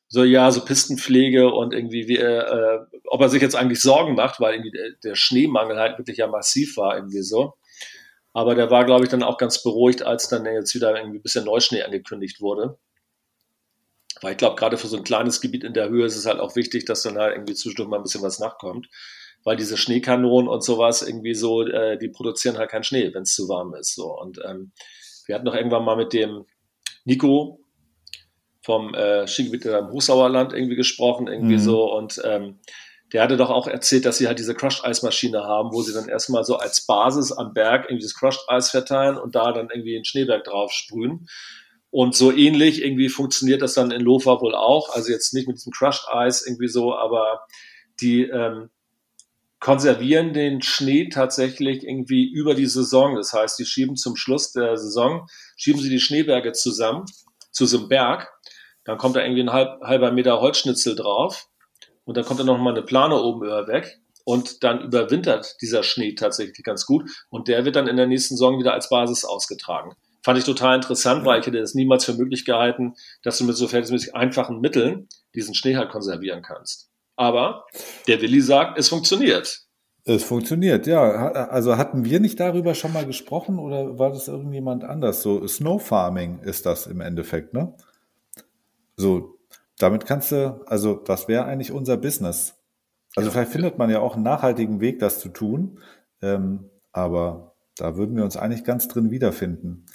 [0.08, 4.40] so ja so Pistenpflege und irgendwie wie, äh, ob er sich jetzt eigentlich Sorgen macht,
[4.40, 7.54] weil irgendwie der, der Schneemangel halt wirklich ja massiv war irgendwie so.
[8.32, 11.22] Aber der war, glaube ich, dann auch ganz beruhigt, als dann jetzt wieder irgendwie ein
[11.22, 12.76] bisschen Neuschnee angekündigt wurde.
[14.22, 16.40] Weil ich glaube, gerade für so ein kleines Gebiet in der Höhe ist es halt
[16.40, 18.88] auch wichtig, dass dann halt irgendwie zwischendurch mal ein bisschen was nachkommt.
[19.44, 23.34] Weil diese Schneekanonen und sowas irgendwie so, äh, die produzieren halt keinen Schnee, wenn es
[23.34, 23.94] zu warm ist.
[23.94, 24.18] So.
[24.18, 24.72] Und ähm,
[25.26, 26.46] wir hatten noch irgendwann mal mit dem
[27.04, 27.60] Nico
[28.62, 31.60] vom äh, Skigebiet im Hochsauerland irgendwie gesprochen, irgendwie mhm.
[31.60, 31.92] so.
[31.92, 32.58] Und ähm,
[33.12, 36.42] der hatte doch auch erzählt, dass sie halt diese Crushed-Eismaschine haben, wo sie dann erstmal
[36.42, 40.42] so als Basis am Berg irgendwie das Crushed-Eis verteilen und da dann irgendwie einen Schneeberg
[40.42, 41.28] drauf sprühen.
[41.90, 44.90] Und so ähnlich irgendwie funktioniert das dann in Lofa wohl auch.
[44.90, 47.46] Also jetzt nicht mit diesem Crushed Eis irgendwie so, aber
[48.00, 48.70] die ähm,
[49.60, 53.16] konservieren den Schnee tatsächlich irgendwie über die Saison.
[53.16, 57.04] Das heißt, die schieben zum Schluss der Saison, schieben sie die Schneeberge zusammen
[57.50, 58.32] zu so einem Berg.
[58.84, 61.48] Dann kommt da irgendwie ein halb, halber Meter Holzschnitzel drauf
[62.04, 65.82] und dann kommt dann noch mal eine Plane oben über weg und dann überwintert dieser
[65.82, 69.24] Schnee tatsächlich ganz gut und der wird dann in der nächsten Saison wieder als Basis
[69.24, 69.96] ausgetragen.
[70.26, 73.54] Fand ich total interessant, weil ich hätte das niemals für möglich gehalten, dass du mit
[73.54, 76.90] so verhältnismäßig einfachen Mitteln diesen Schnee halt konservieren kannst.
[77.14, 77.64] Aber
[78.08, 79.60] der Willi sagt, es funktioniert.
[80.02, 81.30] Es funktioniert, ja.
[81.30, 85.22] Also hatten wir nicht darüber schon mal gesprochen oder war das irgendjemand anders?
[85.22, 87.72] So Snow Farming ist das im Endeffekt, ne?
[88.96, 89.38] So
[89.78, 92.56] damit kannst du, also das wäre eigentlich unser Business.
[93.14, 93.32] Also ja.
[93.32, 95.78] vielleicht findet man ja auch einen nachhaltigen Weg, das zu tun.
[96.20, 99.86] Ähm, aber da würden wir uns eigentlich ganz drin wiederfinden.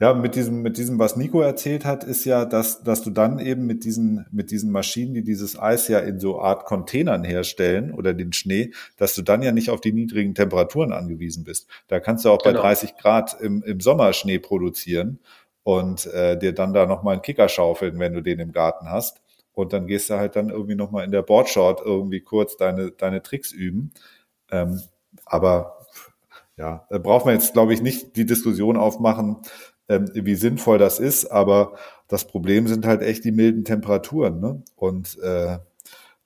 [0.00, 3.38] Ja, mit diesem, mit diesem, was Nico erzählt hat, ist ja, dass, dass du dann
[3.38, 7.92] eben mit diesen, mit diesen Maschinen, die dieses Eis ja in so Art Containern herstellen
[7.92, 11.68] oder den Schnee, dass du dann ja nicht auf die niedrigen Temperaturen angewiesen bist.
[11.88, 12.62] Da kannst du auch genau.
[12.62, 15.18] bei 30 Grad im, im Sommer Schnee produzieren
[15.62, 19.20] und äh, dir dann da nochmal einen Kicker schaufeln, wenn du den im Garten hast.
[19.52, 23.22] und dann gehst du halt dann irgendwie nochmal in der Boardshort irgendwie kurz deine, deine
[23.22, 23.92] Tricks üben.
[24.50, 24.80] Ähm,
[25.26, 25.78] aber
[26.56, 29.38] ja, da braucht man jetzt, glaube ich, nicht die Diskussion aufmachen,
[29.88, 31.74] wie sinnvoll das ist, aber
[32.08, 34.40] das Problem sind halt echt die milden Temperaturen.
[34.40, 34.62] Ne?
[34.76, 35.58] Und äh,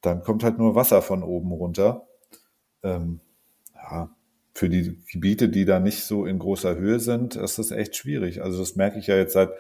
[0.01, 2.07] dann kommt halt nur Wasser von oben runter.
[2.83, 3.20] Ähm,
[3.75, 4.11] ja,
[4.55, 8.42] für die Gebiete, die da nicht so in großer Höhe sind, ist das echt schwierig.
[8.42, 9.51] Also das merke ich ja jetzt seit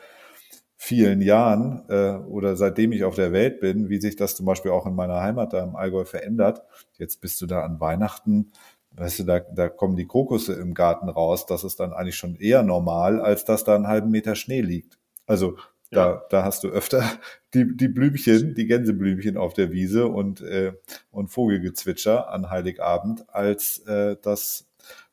[0.76, 4.72] vielen Jahren äh, oder seitdem ich auf der Welt bin, wie sich das zum Beispiel
[4.72, 6.62] auch in meiner Heimat da im Allgäu verändert.
[6.98, 8.50] Jetzt bist du da an Weihnachten,
[8.96, 11.46] weißt du, da, da kommen die Krokusse im Garten raus.
[11.46, 14.98] Das ist dann eigentlich schon eher normal, als dass da einen halben Meter Schnee liegt.
[15.26, 15.56] Also
[15.90, 16.22] da, ja.
[16.30, 17.04] da hast du öfter
[17.54, 20.72] die, die Blümchen, die Gänseblümchen auf der Wiese und, äh,
[21.10, 24.66] und Vogelgezwitscher an Heiligabend als äh, das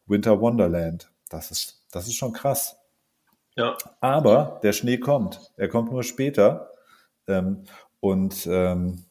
[0.05, 1.11] Winter Wonderland.
[1.29, 2.77] Das ist, das ist schon krass.
[3.55, 3.77] Ja.
[3.99, 5.51] Aber der Schnee kommt.
[5.57, 6.71] Er kommt nur später.
[7.27, 7.65] Ähm,
[7.99, 9.03] und ähm,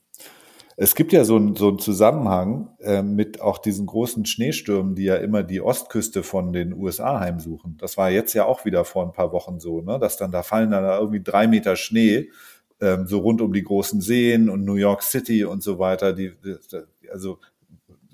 [0.80, 5.04] es gibt ja so, ein, so einen Zusammenhang äh, mit auch diesen großen Schneestürmen, die
[5.04, 7.76] ja immer die Ostküste von den USA heimsuchen.
[7.78, 9.98] Das war jetzt ja auch wieder vor ein paar Wochen so, ne?
[9.98, 12.30] dass dann da fallen dann da irgendwie drei Meter Schnee
[12.80, 16.12] ähm, so rund um die großen Seen und New York City und so weiter.
[16.12, 17.40] Die, die also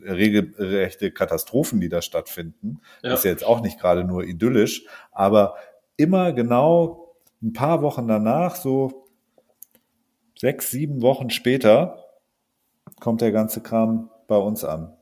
[0.01, 2.81] regelrechte Katastrophen, die da stattfinden.
[3.03, 3.11] Ja.
[3.11, 5.57] Das ist ja jetzt auch nicht gerade nur idyllisch, aber
[5.99, 9.07] immer genau ein paar Wochen danach, so
[10.35, 12.04] sechs, sieben Wochen später,
[13.01, 14.97] kommt der ganze Kram bei uns an.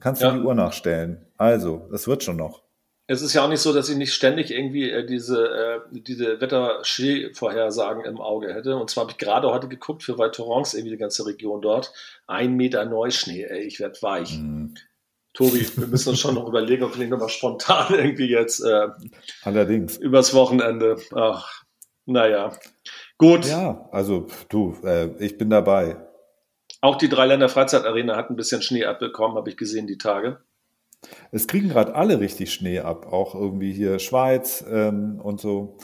[0.00, 0.32] Kannst du ja.
[0.32, 1.26] die Uhr nachstellen.
[1.36, 2.62] Also, das wird schon noch.
[3.10, 6.42] Es ist ja auch nicht so, dass ich nicht ständig irgendwie äh, diese, äh, diese
[6.42, 8.76] Wettervorhersagen im Auge hätte.
[8.76, 11.92] Und zwar habe ich gerade heute geguckt für Val Thorens, irgendwie die ganze Region dort.
[12.26, 14.38] Ein Meter Neuschnee, ey, ich werde weich.
[14.38, 14.74] Mhm.
[15.32, 18.88] Tobi, wir müssen uns schon noch überlegen, ob wir nicht nochmal spontan irgendwie jetzt äh,
[19.42, 19.96] Allerdings.
[19.96, 20.96] übers Wochenende.
[21.14, 21.64] Ach,
[22.04, 22.52] naja.
[23.16, 23.46] Gut.
[23.46, 25.96] Ja, also du, äh, ich bin dabei.
[26.80, 30.40] Auch die Dreiländer Freizeitarena hat ein bisschen Schnee abbekommen, habe ich gesehen, die Tage.
[31.30, 35.78] Es kriegen gerade alle richtig Schnee ab, auch irgendwie hier Schweiz ähm, und so.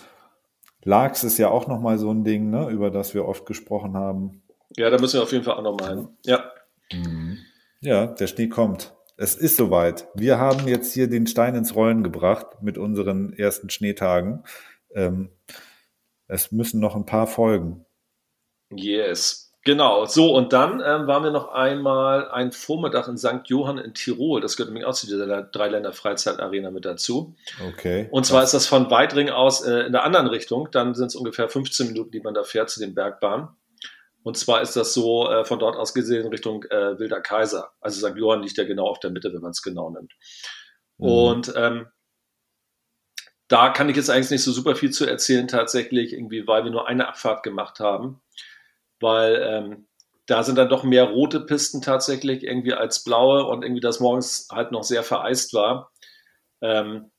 [0.83, 4.43] Lachs ist ja auch nochmal so ein Ding, ne, über das wir oft gesprochen haben.
[4.77, 6.09] Ja, da müssen wir auf jeden Fall auch nochmal hin.
[6.25, 6.53] Ja.
[6.93, 7.39] Mhm.
[7.81, 8.95] Ja, der Schnee kommt.
[9.17, 10.09] Es ist soweit.
[10.15, 14.43] Wir haben jetzt hier den Stein ins Rollen gebracht mit unseren ersten Schneetagen.
[14.95, 15.31] Ähm,
[16.27, 17.85] es müssen noch ein paar folgen.
[18.73, 19.44] Yes.
[19.65, 23.47] Genau, so und dann ähm, waren wir noch einmal ein Vormittag in St.
[23.47, 24.43] Johann in Tirol.
[24.43, 27.35] Das gehört nämlich auch zu dieser Dreiländer Freizeitarena mit dazu.
[27.71, 28.07] Okay.
[28.11, 30.69] Und zwar ist das von Weidring aus äh, in der anderen Richtung.
[30.71, 33.49] Dann sind es ungefähr 15 Minuten, die man da fährt zu den Bergbahnen.
[34.23, 37.73] Und zwar ist das so äh, von dort aus gesehen Richtung äh, Wilder Kaiser.
[37.81, 38.17] Also St.
[38.19, 40.13] Johann liegt ja genau auf der Mitte, wenn man es genau nimmt.
[40.99, 41.07] Mhm.
[41.07, 41.87] Und ähm,
[43.49, 46.71] da kann ich jetzt eigentlich nicht so super viel zu erzählen tatsächlich, irgendwie, weil wir
[46.71, 48.21] nur eine Abfahrt gemacht haben
[49.05, 49.87] weil ähm,
[50.27, 54.49] da sind dann doch mehr rote Pisten tatsächlich irgendwie als blaue und irgendwie das morgens
[54.51, 55.93] halt noch sehr vereist war,
[56.63, 57.11] ähm,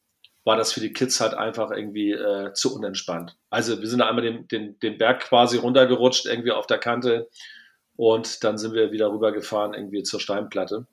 [0.43, 3.37] war das für die Kids halt einfach irgendwie äh, zu unentspannt.
[3.51, 7.29] Also wir sind da einmal den, den, den Berg quasi runtergerutscht, irgendwie auf der Kante
[7.95, 10.87] und dann sind wir wieder rübergefahren irgendwie zur Steinplatte.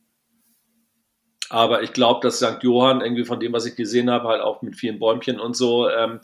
[1.48, 2.62] Aber ich glaube, dass St.
[2.62, 5.88] Johann irgendwie von dem, was ich gesehen habe, halt auch mit vielen Bäumchen und so,
[5.88, 6.20] ähm,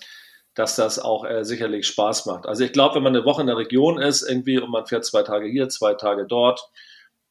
[0.59, 2.47] dass das auch äh, sicherlich Spaß macht.
[2.47, 5.05] Also ich glaube, wenn man eine Woche in der Region ist irgendwie und man fährt
[5.05, 6.69] zwei Tage hier, zwei Tage dort,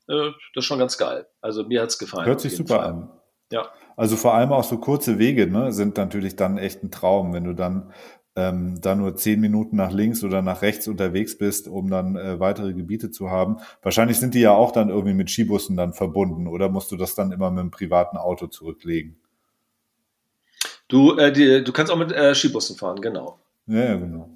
[0.08, 1.28] äh, das ist schon ganz geil.
[1.42, 2.26] Also mir hat es gefallen.
[2.26, 2.86] Hört sich super Fall.
[2.86, 3.12] an.
[3.52, 3.68] Ja.
[3.98, 7.44] Also vor allem auch so kurze Wege ne, sind natürlich dann echt ein Traum, wenn
[7.44, 7.92] du dann
[8.38, 12.40] ähm, da nur zehn Minuten nach links oder nach rechts unterwegs bist, um dann äh,
[12.40, 13.58] weitere Gebiete zu haben.
[13.82, 17.14] Wahrscheinlich sind die ja auch dann irgendwie mit Skibussen dann verbunden oder musst du das
[17.14, 19.20] dann immer mit einem privaten Auto zurücklegen?
[20.88, 23.40] Du, äh, die, du kannst auch mit äh, Skibussen fahren, genau.
[23.68, 24.30] Ja, genau.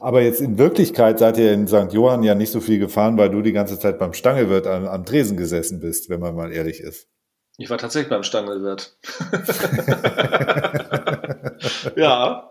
[0.00, 1.92] Aber jetzt in Wirklichkeit seid ihr in St.
[1.92, 5.04] Johann ja nicht so viel gefahren, weil du die ganze Zeit beim Stangelwirt am, am
[5.04, 7.08] Tresen gesessen bist, wenn man mal ehrlich ist.
[7.56, 8.96] Ich war tatsächlich beim Stangelwirt.
[11.96, 12.50] ja,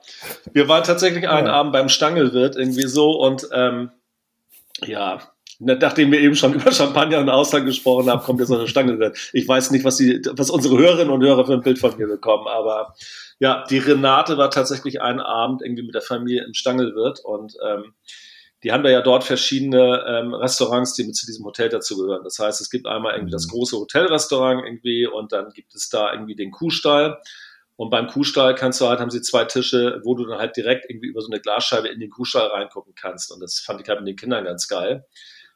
[0.54, 1.54] wir waren tatsächlich einen ja.
[1.54, 3.92] Abend beim Stangelwirt irgendwie so und ähm,
[4.82, 5.20] ja,
[5.60, 9.14] nachdem wir eben schon über Champagner und Ausland gesprochen haben, kommt jetzt noch eine Stange.
[9.34, 12.08] Ich weiß nicht, was, die, was unsere Hörerinnen und Hörer für ein Bild von mir
[12.08, 12.96] bekommen, aber
[13.40, 17.94] ja, die Renate war tatsächlich einen Abend irgendwie mit der Familie im Stangelwirt und ähm,
[18.64, 22.24] die haben da ja dort verschiedene ähm, Restaurants, die mit zu diesem Hotel dazugehören.
[22.24, 23.52] Das heißt, es gibt einmal irgendwie das mhm.
[23.52, 27.20] große Hotelrestaurant irgendwie und dann gibt es da irgendwie den Kuhstall.
[27.76, 30.90] Und beim Kuhstall kannst du halt, haben sie zwei Tische, wo du dann halt direkt
[30.90, 33.32] irgendwie über so eine Glasscheibe in den Kuhstall reingucken kannst.
[33.32, 35.06] Und das fand ich halt mit den Kindern ganz geil.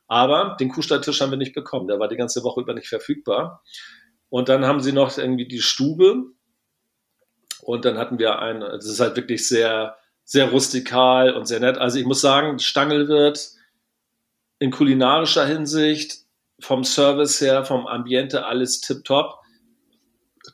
[0.07, 1.87] Aber den Kuhstalltisch haben wir nicht bekommen.
[1.87, 3.63] Der war die ganze Woche über nicht verfügbar.
[4.29, 6.31] Und dann haben sie noch irgendwie die Stube.
[7.61, 11.77] Und dann hatten wir ein, das ist halt wirklich sehr, sehr rustikal und sehr nett.
[11.77, 13.51] Also ich muss sagen, Stangelwirt
[14.59, 16.25] in kulinarischer Hinsicht,
[16.59, 19.39] vom Service her, vom Ambiente alles tipptopp.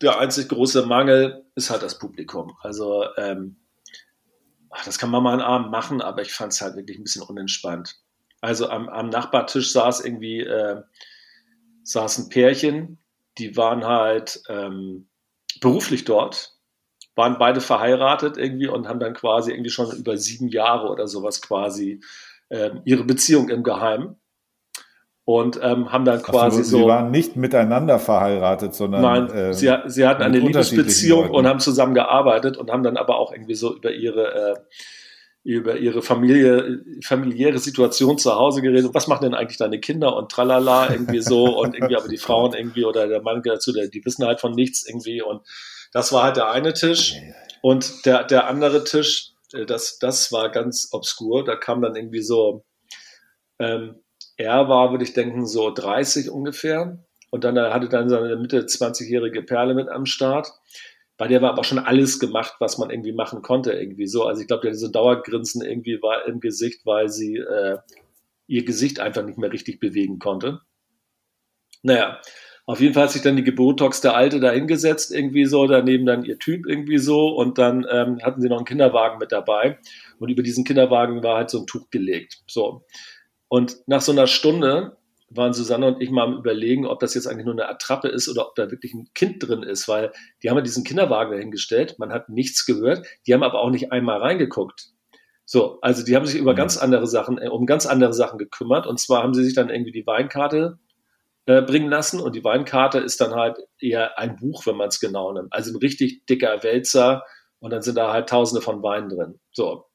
[0.01, 2.57] Der einzig große Mangel ist halt das Publikum.
[2.61, 3.57] Also ähm,
[4.85, 7.21] das kann man mal einen Abend machen, aber ich fand es halt wirklich ein bisschen
[7.21, 7.95] unentspannt.
[8.43, 10.82] Also am, am Nachbartisch saß irgendwie äh,
[11.84, 12.97] saß ein Pärchen,
[13.38, 15.08] die waren halt ähm,
[15.62, 16.51] beruflich dort,
[17.15, 21.41] waren beide verheiratet irgendwie und haben dann quasi irgendwie schon über sieben Jahre oder sowas
[21.41, 22.01] quasi
[22.49, 24.17] äh, ihre Beziehung im Geheimen
[25.23, 26.77] und ähm, haben dann quasi so, so.
[26.79, 29.01] Sie waren nicht miteinander verheiratet, sondern.
[29.03, 33.19] Nein, äh, sie, sie hatten eine Liebesbeziehung und haben zusammen gearbeitet und haben dann aber
[33.19, 34.56] auch irgendwie so über ihre äh,
[35.43, 38.93] über ihre Familie, familiäre Situation zu Hause geredet.
[38.93, 40.15] Was machen denn eigentlich deine Kinder?
[40.15, 41.60] Und tralala irgendwie so.
[41.60, 44.53] Und irgendwie aber die Frauen irgendwie oder der Mann dazu, der, die wissen halt von
[44.53, 45.21] nichts irgendwie.
[45.21, 45.41] Und
[45.91, 47.15] das war halt der eine Tisch.
[47.62, 51.43] Und der, der andere Tisch, äh, das, das war ganz obskur.
[51.43, 52.63] Da kam dann irgendwie so,
[53.60, 53.95] ähm,
[54.38, 57.03] er war, würde ich denken, so 30 ungefähr.
[57.32, 60.53] Und dann hatte dann seine Mitte 20-jährige Perle mit am Start
[61.23, 64.25] bei der war aber schon alles gemacht, was man irgendwie machen konnte, irgendwie so.
[64.25, 67.77] Also ich glaube, der so Dauergrinsen irgendwie war im Gesicht, weil sie äh,
[68.45, 70.59] ihr Gesicht einfach nicht mehr richtig bewegen konnte.
[71.81, 72.19] Naja,
[72.65, 76.05] auf jeden Fall hat sich dann die Gebotox der Alte da hingesetzt, irgendwie so, daneben
[76.05, 79.79] dann ihr Typ irgendwie so und dann ähm, hatten sie noch einen Kinderwagen mit dabei
[80.19, 82.43] und über diesen Kinderwagen war halt so ein Tuch gelegt.
[82.47, 82.83] So.
[83.47, 84.97] Und nach so einer Stunde
[85.35, 88.29] waren Susanne und ich mal am überlegen, ob das jetzt eigentlich nur eine Attrappe ist
[88.29, 91.97] oder ob da wirklich ein Kind drin ist, weil die haben ja diesen Kinderwagen dahingestellt,
[91.99, 94.89] man hat nichts gehört, die haben aber auch nicht einmal reingeguckt.
[95.45, 96.57] So, also die haben sich über mhm.
[96.57, 99.69] ganz andere Sachen, äh, um ganz andere Sachen gekümmert und zwar haben sie sich dann
[99.69, 100.79] irgendwie die Weinkarte
[101.45, 104.99] äh, bringen lassen und die Weinkarte ist dann halt eher ein Buch, wenn man es
[104.99, 105.51] genau nimmt.
[105.51, 107.23] Also ein richtig dicker Wälzer
[107.59, 109.39] und dann sind da halt tausende von Weinen drin.
[109.51, 109.85] So,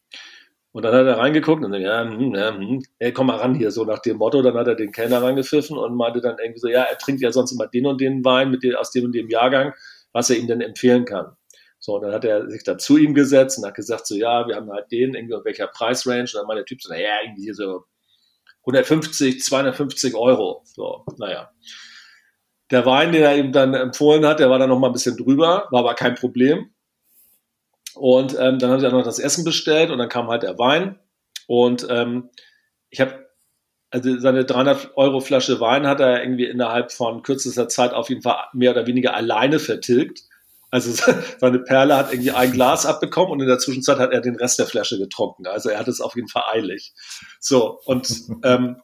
[0.79, 3.53] und dann hat er reingeguckt und dann, ja, hm, ja, hm, ey, komm mal ran
[3.53, 4.43] hier, so nach dem Motto.
[4.43, 7.33] Dann hat er den Kellner reingepfiffen und meinte dann irgendwie so, ja, er trinkt ja
[7.33, 9.75] sonst immer den und den Wein mit dem, aus dem und dem Jahrgang,
[10.12, 11.37] was er ihm denn empfehlen kann.
[11.81, 14.47] So, und dann hat er sich da zu ihm gesetzt und hat gesagt, so, ja,
[14.47, 16.21] wir haben halt den, irgendwie, welcher Preisrange?
[16.21, 17.83] Und dann meinte der Typ so, naja, irgendwie hier so
[18.61, 20.62] 150, 250 Euro.
[20.62, 21.51] So, naja.
[22.71, 25.17] Der Wein, den er ihm dann empfohlen hat, der war dann noch mal ein bisschen
[25.17, 26.71] drüber, war aber kein Problem.
[27.99, 30.59] Und ähm, dann haben sie auch noch das Essen bestellt und dann kam halt der
[30.59, 30.99] Wein.
[31.47, 32.31] Und ähm,
[32.91, 33.27] ich habe,
[33.91, 38.23] also seine 300 Euro Flasche Wein hat er irgendwie innerhalb von kürzester Zeit auf jeden
[38.23, 40.23] Fall mehr oder weniger alleine vertilgt.
[40.71, 40.93] Also
[41.39, 44.59] seine Perle hat irgendwie ein Glas abbekommen und in der Zwischenzeit hat er den Rest
[44.59, 45.47] der Flasche getrunken.
[45.47, 46.93] Also er hat es auf jeden Fall eilig.
[47.41, 48.09] So, und
[48.45, 48.77] ähm,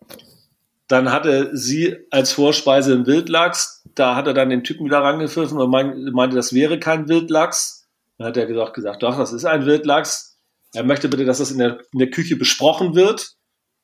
[0.88, 3.82] dann hatte sie als Vorspeise einen Wildlachs.
[3.94, 7.83] Da hat er dann den Typen wieder rangepfiffen und meinte, das wäre kein Wildlachs.
[8.18, 10.38] Dann hat er gesagt, gesagt, doch, das ist ein Wildlachs.
[10.72, 13.32] Er möchte bitte, dass das in der, in der Küche besprochen wird.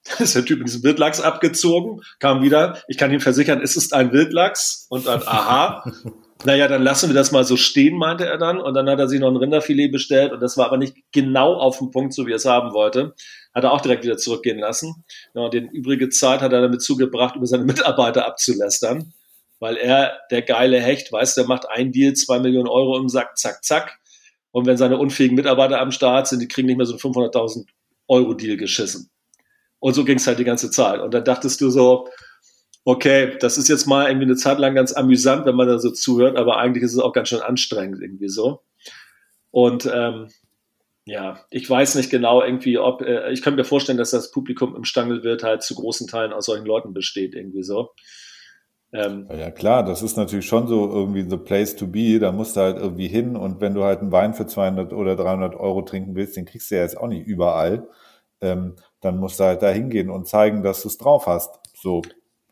[0.09, 2.83] Da ist der Typ in diesem Wildlachs abgezogen, kam wieder.
[2.89, 4.87] Ich kann ihm versichern, es ist ein Wildlachs.
[4.89, 5.85] Und dann, aha.
[6.45, 8.61] naja, dann lassen wir das mal so stehen, meinte er dann.
[8.61, 10.33] Und dann hat er sich noch ein Rinderfilet bestellt.
[10.33, 13.15] Und das war aber nicht genau auf den Punkt, so wie er es haben wollte.
[13.55, 15.05] Hat er auch direkt wieder zurückgehen lassen.
[15.35, 19.13] Ja, und die übrige Zeit hat er damit zugebracht, über seine Mitarbeiter abzulästern.
[19.59, 23.37] Weil er, der geile Hecht, weiß, der macht ein Deal, zwei Millionen Euro im Sack,
[23.37, 24.00] zack, zack.
[24.53, 27.67] Und wenn seine unfähigen Mitarbeiter am Start sind, die kriegen nicht mehr so einen 500.000
[28.09, 29.11] Euro Deal geschissen.
[29.79, 31.01] Und so ging es halt die ganze Zeit.
[31.01, 32.09] Und dann dachtest du so,
[32.85, 35.91] okay, das ist jetzt mal irgendwie eine Zeit lang ganz amüsant, wenn man da so
[35.91, 38.63] zuhört, aber eigentlich ist es auch ganz schön anstrengend irgendwie so.
[39.51, 40.29] Und ähm,
[41.07, 44.77] ja, ich weiß nicht genau irgendwie, ob, äh, ich könnte mir vorstellen, dass das Publikum
[44.77, 47.91] im Stangelwirt halt zu großen Teilen aus solchen Leuten besteht irgendwie so.
[48.93, 52.19] Ähm, ja klar, das ist natürlich schon so irgendwie the place to be.
[52.19, 55.17] Da musst du halt irgendwie hin und wenn du halt einen Wein für 200 oder
[55.17, 57.89] 300 Euro trinken willst, den kriegst du ja jetzt auch nicht überall.
[58.41, 61.61] Ähm, dann musst du halt da hingehen und zeigen, dass du es drauf hast.
[61.75, 62.03] So.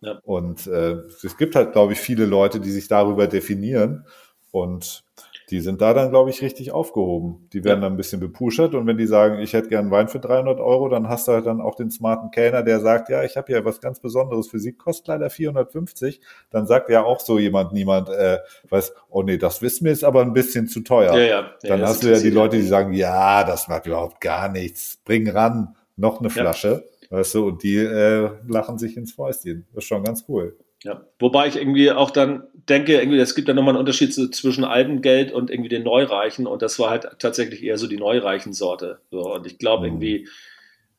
[0.00, 0.20] Ja.
[0.24, 4.06] Und äh, es gibt halt, glaube ich, viele Leute, die sich darüber definieren.
[4.52, 5.04] Und
[5.50, 7.48] die sind da dann, glaube ich, richtig aufgehoben.
[7.52, 7.86] Die werden ja.
[7.86, 10.88] dann ein bisschen bepuschert und wenn die sagen, ich hätte gern Wein für 300 Euro,
[10.88, 13.64] dann hast du halt dann auch den smarten Kellner, der sagt, ja, ich habe hier
[13.64, 16.20] was ganz Besonderes für Sie, kostet leider 450.
[16.50, 20.04] Dann sagt ja auch so jemand, niemand, äh, weiß, oh nee, das wissen wir, ist
[20.04, 21.16] aber ein bisschen zu teuer.
[21.16, 21.50] Ja, ja.
[21.62, 24.98] Dann ja, hast du ja die Leute, die sagen, ja, das macht überhaupt gar nichts,
[25.04, 26.84] bring ran, noch eine Flasche.
[27.10, 29.66] Weißt du, und die äh, lachen sich ins Fäustchen.
[29.72, 30.58] Das ist schon ganz cool.
[30.84, 34.64] Ja, wobei ich irgendwie auch dann denke, irgendwie, es gibt ja nochmal einen Unterschied zwischen
[34.64, 38.52] altem Geld und irgendwie den Neureichen und das war halt tatsächlich eher so die neureichen
[38.52, 39.00] Sorte.
[39.10, 39.94] So, und ich glaube mhm.
[39.94, 40.28] irgendwie,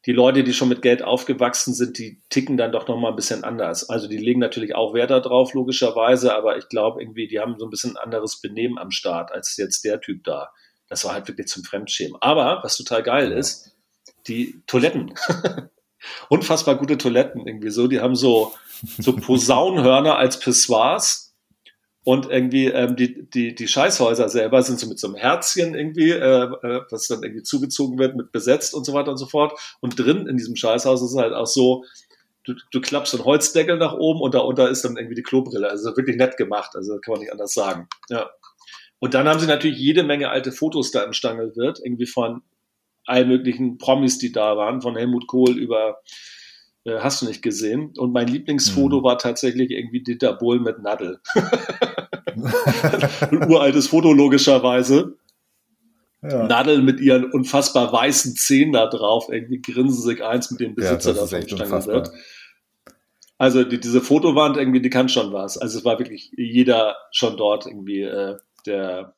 [0.06, 3.44] die Leute, die schon mit Geld aufgewachsen sind, die ticken dann doch nochmal ein bisschen
[3.44, 3.90] anders.
[3.90, 7.66] Also die legen natürlich auch Wert darauf, logischerweise, aber ich glaube irgendwie, die haben so
[7.66, 10.52] ein bisschen anderes Benehmen am Start als jetzt der Typ da.
[10.88, 12.18] Das war halt wirklich zum Fremdschämen.
[12.22, 13.76] Aber was total geil ist,
[14.28, 15.14] die Toiletten.
[16.30, 17.88] unfassbar gute Toiletten irgendwie so.
[17.88, 18.54] Die haben so,
[18.98, 21.28] so Posaunenhörner als Pissoirs.
[22.06, 26.12] Und irgendwie ähm, die, die, die Scheißhäuser selber sind so mit so einem Herzchen irgendwie,
[26.12, 29.60] äh, äh, was dann irgendwie zugezogen wird, mit besetzt und so weiter und so fort.
[29.80, 31.84] Und drin in diesem Scheißhaus ist halt auch so,
[32.46, 35.70] du, du klappst einen Holzdeckel nach oben und darunter ist dann irgendwie die Klobrille.
[35.70, 37.88] Also wirklich nett gemacht, also kann man nicht anders sagen.
[38.10, 38.30] Ja.
[39.00, 42.42] Und dann haben sie natürlich jede Menge alte Fotos da im Stangelwirt, irgendwie von
[43.10, 46.00] allen möglichen Promis, die da waren, von Helmut Kohl über
[46.86, 47.94] äh, hast du nicht gesehen.
[47.98, 49.04] Und mein Lieblingsfoto mhm.
[49.04, 51.20] war tatsächlich irgendwie Dieter Bohl mit Nadel.
[53.22, 55.18] Ein uraltes Foto logischerweise.
[56.22, 56.48] Ja.
[56.48, 61.12] Nadel mit ihren unfassbar weißen Zähnen da drauf, irgendwie grinsen sich eins mit dem Besitzer
[61.12, 62.12] ja, da vom Stange wird.
[63.38, 65.58] Also die, diese Fotowand irgendwie, die kann schon was.
[65.58, 68.36] Also es war wirklich jeder schon dort irgendwie, äh,
[68.66, 69.16] der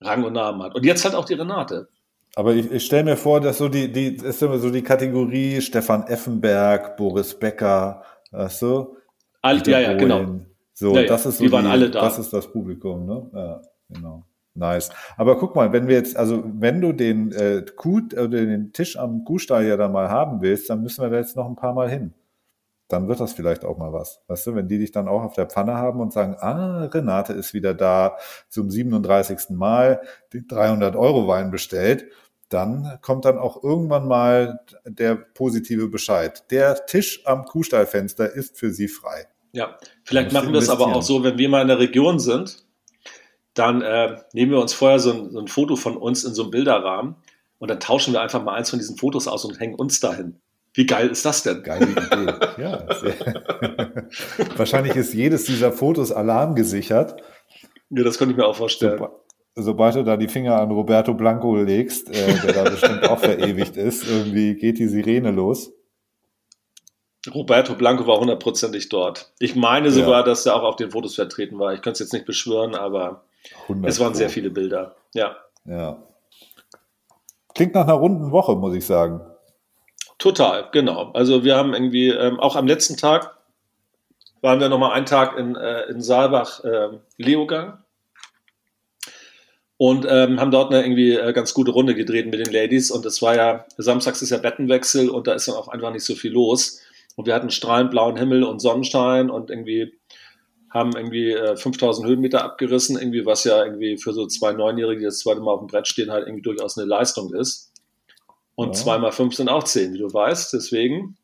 [0.00, 0.76] Rang und Namen hat.
[0.76, 1.88] Und jetzt halt auch die Renate.
[2.36, 5.60] Aber ich, ich stelle mir vor, dass so die, die, ist immer so die Kategorie
[5.60, 8.96] Stefan Effenberg, Boris Becker, weißt du?
[9.42, 10.40] All, ja, ja, genau.
[10.72, 12.00] So, ja, das ist so die waren alle da.
[12.00, 13.30] Das ist das Publikum, ne?
[13.32, 14.24] Ja, genau.
[14.54, 14.90] Nice.
[15.16, 18.96] Aber guck mal, wenn wir jetzt, also wenn du den äh, Kuh, äh, den Tisch
[18.96, 21.74] am Kuhstall ja da mal haben willst, dann müssen wir da jetzt noch ein paar
[21.74, 22.14] Mal hin.
[22.88, 24.22] Dann wird das vielleicht auch mal was.
[24.28, 27.32] Weißt du, wenn die dich dann auch auf der Pfanne haben und sagen, ah, Renate
[27.32, 28.16] ist wieder da
[28.48, 29.50] zum 37.
[29.50, 30.00] Mal,
[30.32, 32.06] die 300 Euro Wein bestellt,
[32.48, 36.50] dann kommt dann auch irgendwann mal der positive Bescheid.
[36.50, 39.26] Der Tisch am Kuhstallfenster ist für Sie frei.
[39.52, 42.64] Ja, vielleicht machen wir es aber auch so, wenn wir mal in der Region sind,
[43.54, 46.42] dann äh, nehmen wir uns vorher so ein, so ein, Foto von uns in so
[46.42, 47.14] einem Bilderrahmen
[47.58, 50.40] und dann tauschen wir einfach mal eins von diesen Fotos aus und hängen uns dahin.
[50.74, 51.62] Wie geil ist das denn?
[51.62, 52.34] Geile Idee.
[52.60, 52.84] Ja,
[54.56, 57.22] Wahrscheinlich ist jedes dieser Fotos alarmgesichert.
[57.90, 58.98] Ja, das könnte ich mir auch vorstellen.
[58.98, 59.23] So,
[59.56, 63.76] sobald du da die Finger an Roberto Blanco legst, äh, der da bestimmt auch verewigt
[63.76, 65.72] ist, irgendwie geht die Sirene los.
[67.32, 69.32] Roberto Blanco war hundertprozentig dort.
[69.38, 70.22] Ich meine sogar, ja.
[70.22, 71.72] dass er auch auf den Fotos vertreten war.
[71.72, 73.24] Ich könnte es jetzt nicht beschwören, aber
[73.82, 74.96] es waren sehr viele Bilder.
[75.14, 75.36] Ja.
[75.64, 76.02] Ja.
[77.54, 79.20] Klingt nach einer runden Woche, muss ich sagen.
[80.18, 81.12] Total, genau.
[81.12, 83.38] Also wir haben irgendwie, ähm, auch am letzten Tag
[84.42, 87.83] waren wir nochmal einen Tag in, äh, in Saalbach äh, Leogang
[89.84, 92.90] und ähm, haben dort eine irgendwie äh, ganz gute Runde gedreht mit den Ladies.
[92.90, 96.04] Und es war ja, samstags ist ja Bettenwechsel und da ist dann auch einfach nicht
[96.04, 96.80] so viel los.
[97.16, 99.92] Und wir hatten strahlend blauen Himmel und Sonnenschein und irgendwie
[100.70, 105.04] haben irgendwie äh, 5000 Höhenmeter abgerissen, irgendwie was ja irgendwie für so zwei Neunjährige, die
[105.04, 107.70] das zweite Mal auf dem Brett stehen, halt irgendwie durchaus eine Leistung ist.
[108.54, 108.72] Und ja.
[108.72, 110.54] zwei mal fünf sind auch zehn, wie du weißt.
[110.54, 111.18] Deswegen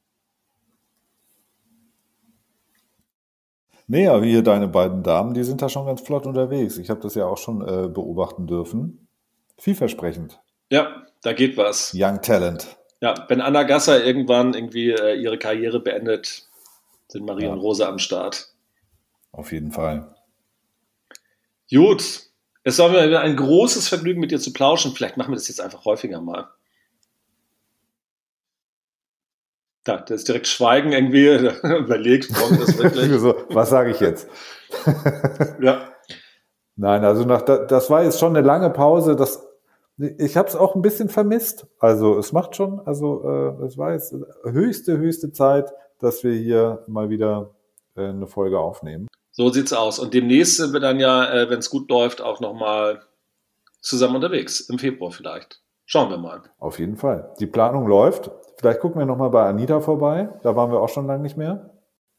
[3.93, 6.79] Nee, aber hier deine beiden Damen, die sind da schon ganz flott unterwegs.
[6.79, 9.09] Ich habe das ja auch schon äh, beobachten dürfen.
[9.59, 10.39] Vielversprechend.
[10.71, 11.91] Ja, da geht was.
[11.93, 12.77] Young Talent.
[13.01, 16.47] Ja, wenn Anna Gasser irgendwann irgendwie äh, ihre Karriere beendet,
[17.09, 17.53] sind Marie ja.
[17.53, 18.55] und Rosa am Start.
[19.33, 20.15] Auf jeden Fall.
[21.69, 22.27] Gut.
[22.63, 24.93] Es war mir ein großes Vergnügen, mit dir zu plauschen.
[24.93, 26.47] Vielleicht machen wir das jetzt einfach häufiger mal.
[29.91, 31.27] Da, da ist direkt Schweigen irgendwie
[31.63, 33.11] überlegt, kommt das wirklich.
[33.19, 34.29] so, was sage ich jetzt?
[35.61, 35.89] ja.
[36.77, 39.17] Nein, also nach, das war jetzt schon eine lange Pause.
[39.17, 39.47] Das,
[39.97, 41.67] ich habe es auch ein bisschen vermisst.
[41.81, 44.15] Also es macht schon, also äh, es war jetzt
[44.45, 47.51] höchste, höchste Zeit, dass wir hier mal wieder
[47.97, 49.09] äh, eine Folge aufnehmen.
[49.33, 49.99] So sieht's aus.
[49.99, 53.03] Und demnächst sind wir dann ja, äh, wenn es gut läuft, auch nochmal
[53.81, 54.61] zusammen unterwegs.
[54.61, 55.61] Im Februar vielleicht.
[55.85, 56.43] Schauen wir mal.
[56.61, 57.35] Auf jeden Fall.
[57.41, 58.31] Die Planung läuft.
[58.61, 60.29] Vielleicht gucken wir nochmal bei Anita vorbei.
[60.43, 61.71] Da waren wir auch schon lange nicht mehr.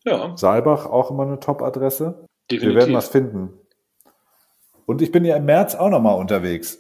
[0.04, 0.36] Ja.
[0.36, 2.26] Saalbach, auch immer eine Top-Adresse.
[2.50, 3.54] Wir werden was finden.
[4.88, 6.80] Und ich bin ja im März auch nochmal unterwegs.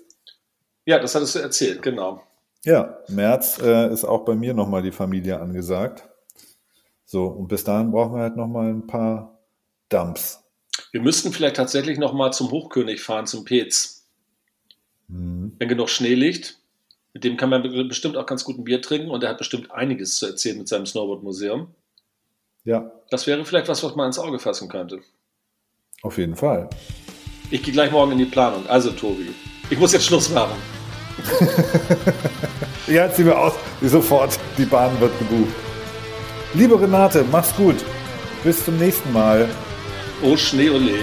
[0.85, 2.23] Ja, das hattest du erzählt, genau.
[2.65, 6.09] Ja, März äh, ist auch bei mir nochmal die Familie angesagt.
[7.05, 9.37] So, und bis dahin brauchen wir halt nochmal ein paar
[9.89, 10.43] Dumps.
[10.91, 14.07] Wir müssten vielleicht tatsächlich nochmal zum Hochkönig fahren, zum Pez.
[15.07, 15.55] Mhm.
[15.59, 16.60] Wenn genug Schnee liegt.
[17.13, 19.71] Mit dem kann man bestimmt auch ganz gut ein Bier trinken und er hat bestimmt
[19.71, 21.67] einiges zu erzählen mit seinem Snowboard-Museum.
[22.63, 22.91] Ja.
[23.09, 25.01] Das wäre vielleicht was, was man ins Auge fassen könnte.
[26.03, 26.69] Auf jeden Fall.
[27.49, 28.65] Ich gehe gleich morgen in die Planung.
[28.67, 29.33] Also, Tobi,
[29.69, 30.55] ich muss jetzt Schluss machen.
[32.87, 33.53] ja, zieh mir aus.
[33.81, 34.39] Sofort.
[34.57, 35.53] Die Bahn wird gebucht.
[36.53, 37.75] Liebe Renate, mach's gut.
[38.43, 39.49] Bis zum nächsten Mal.
[40.23, 40.99] Oh, Schnee, ole.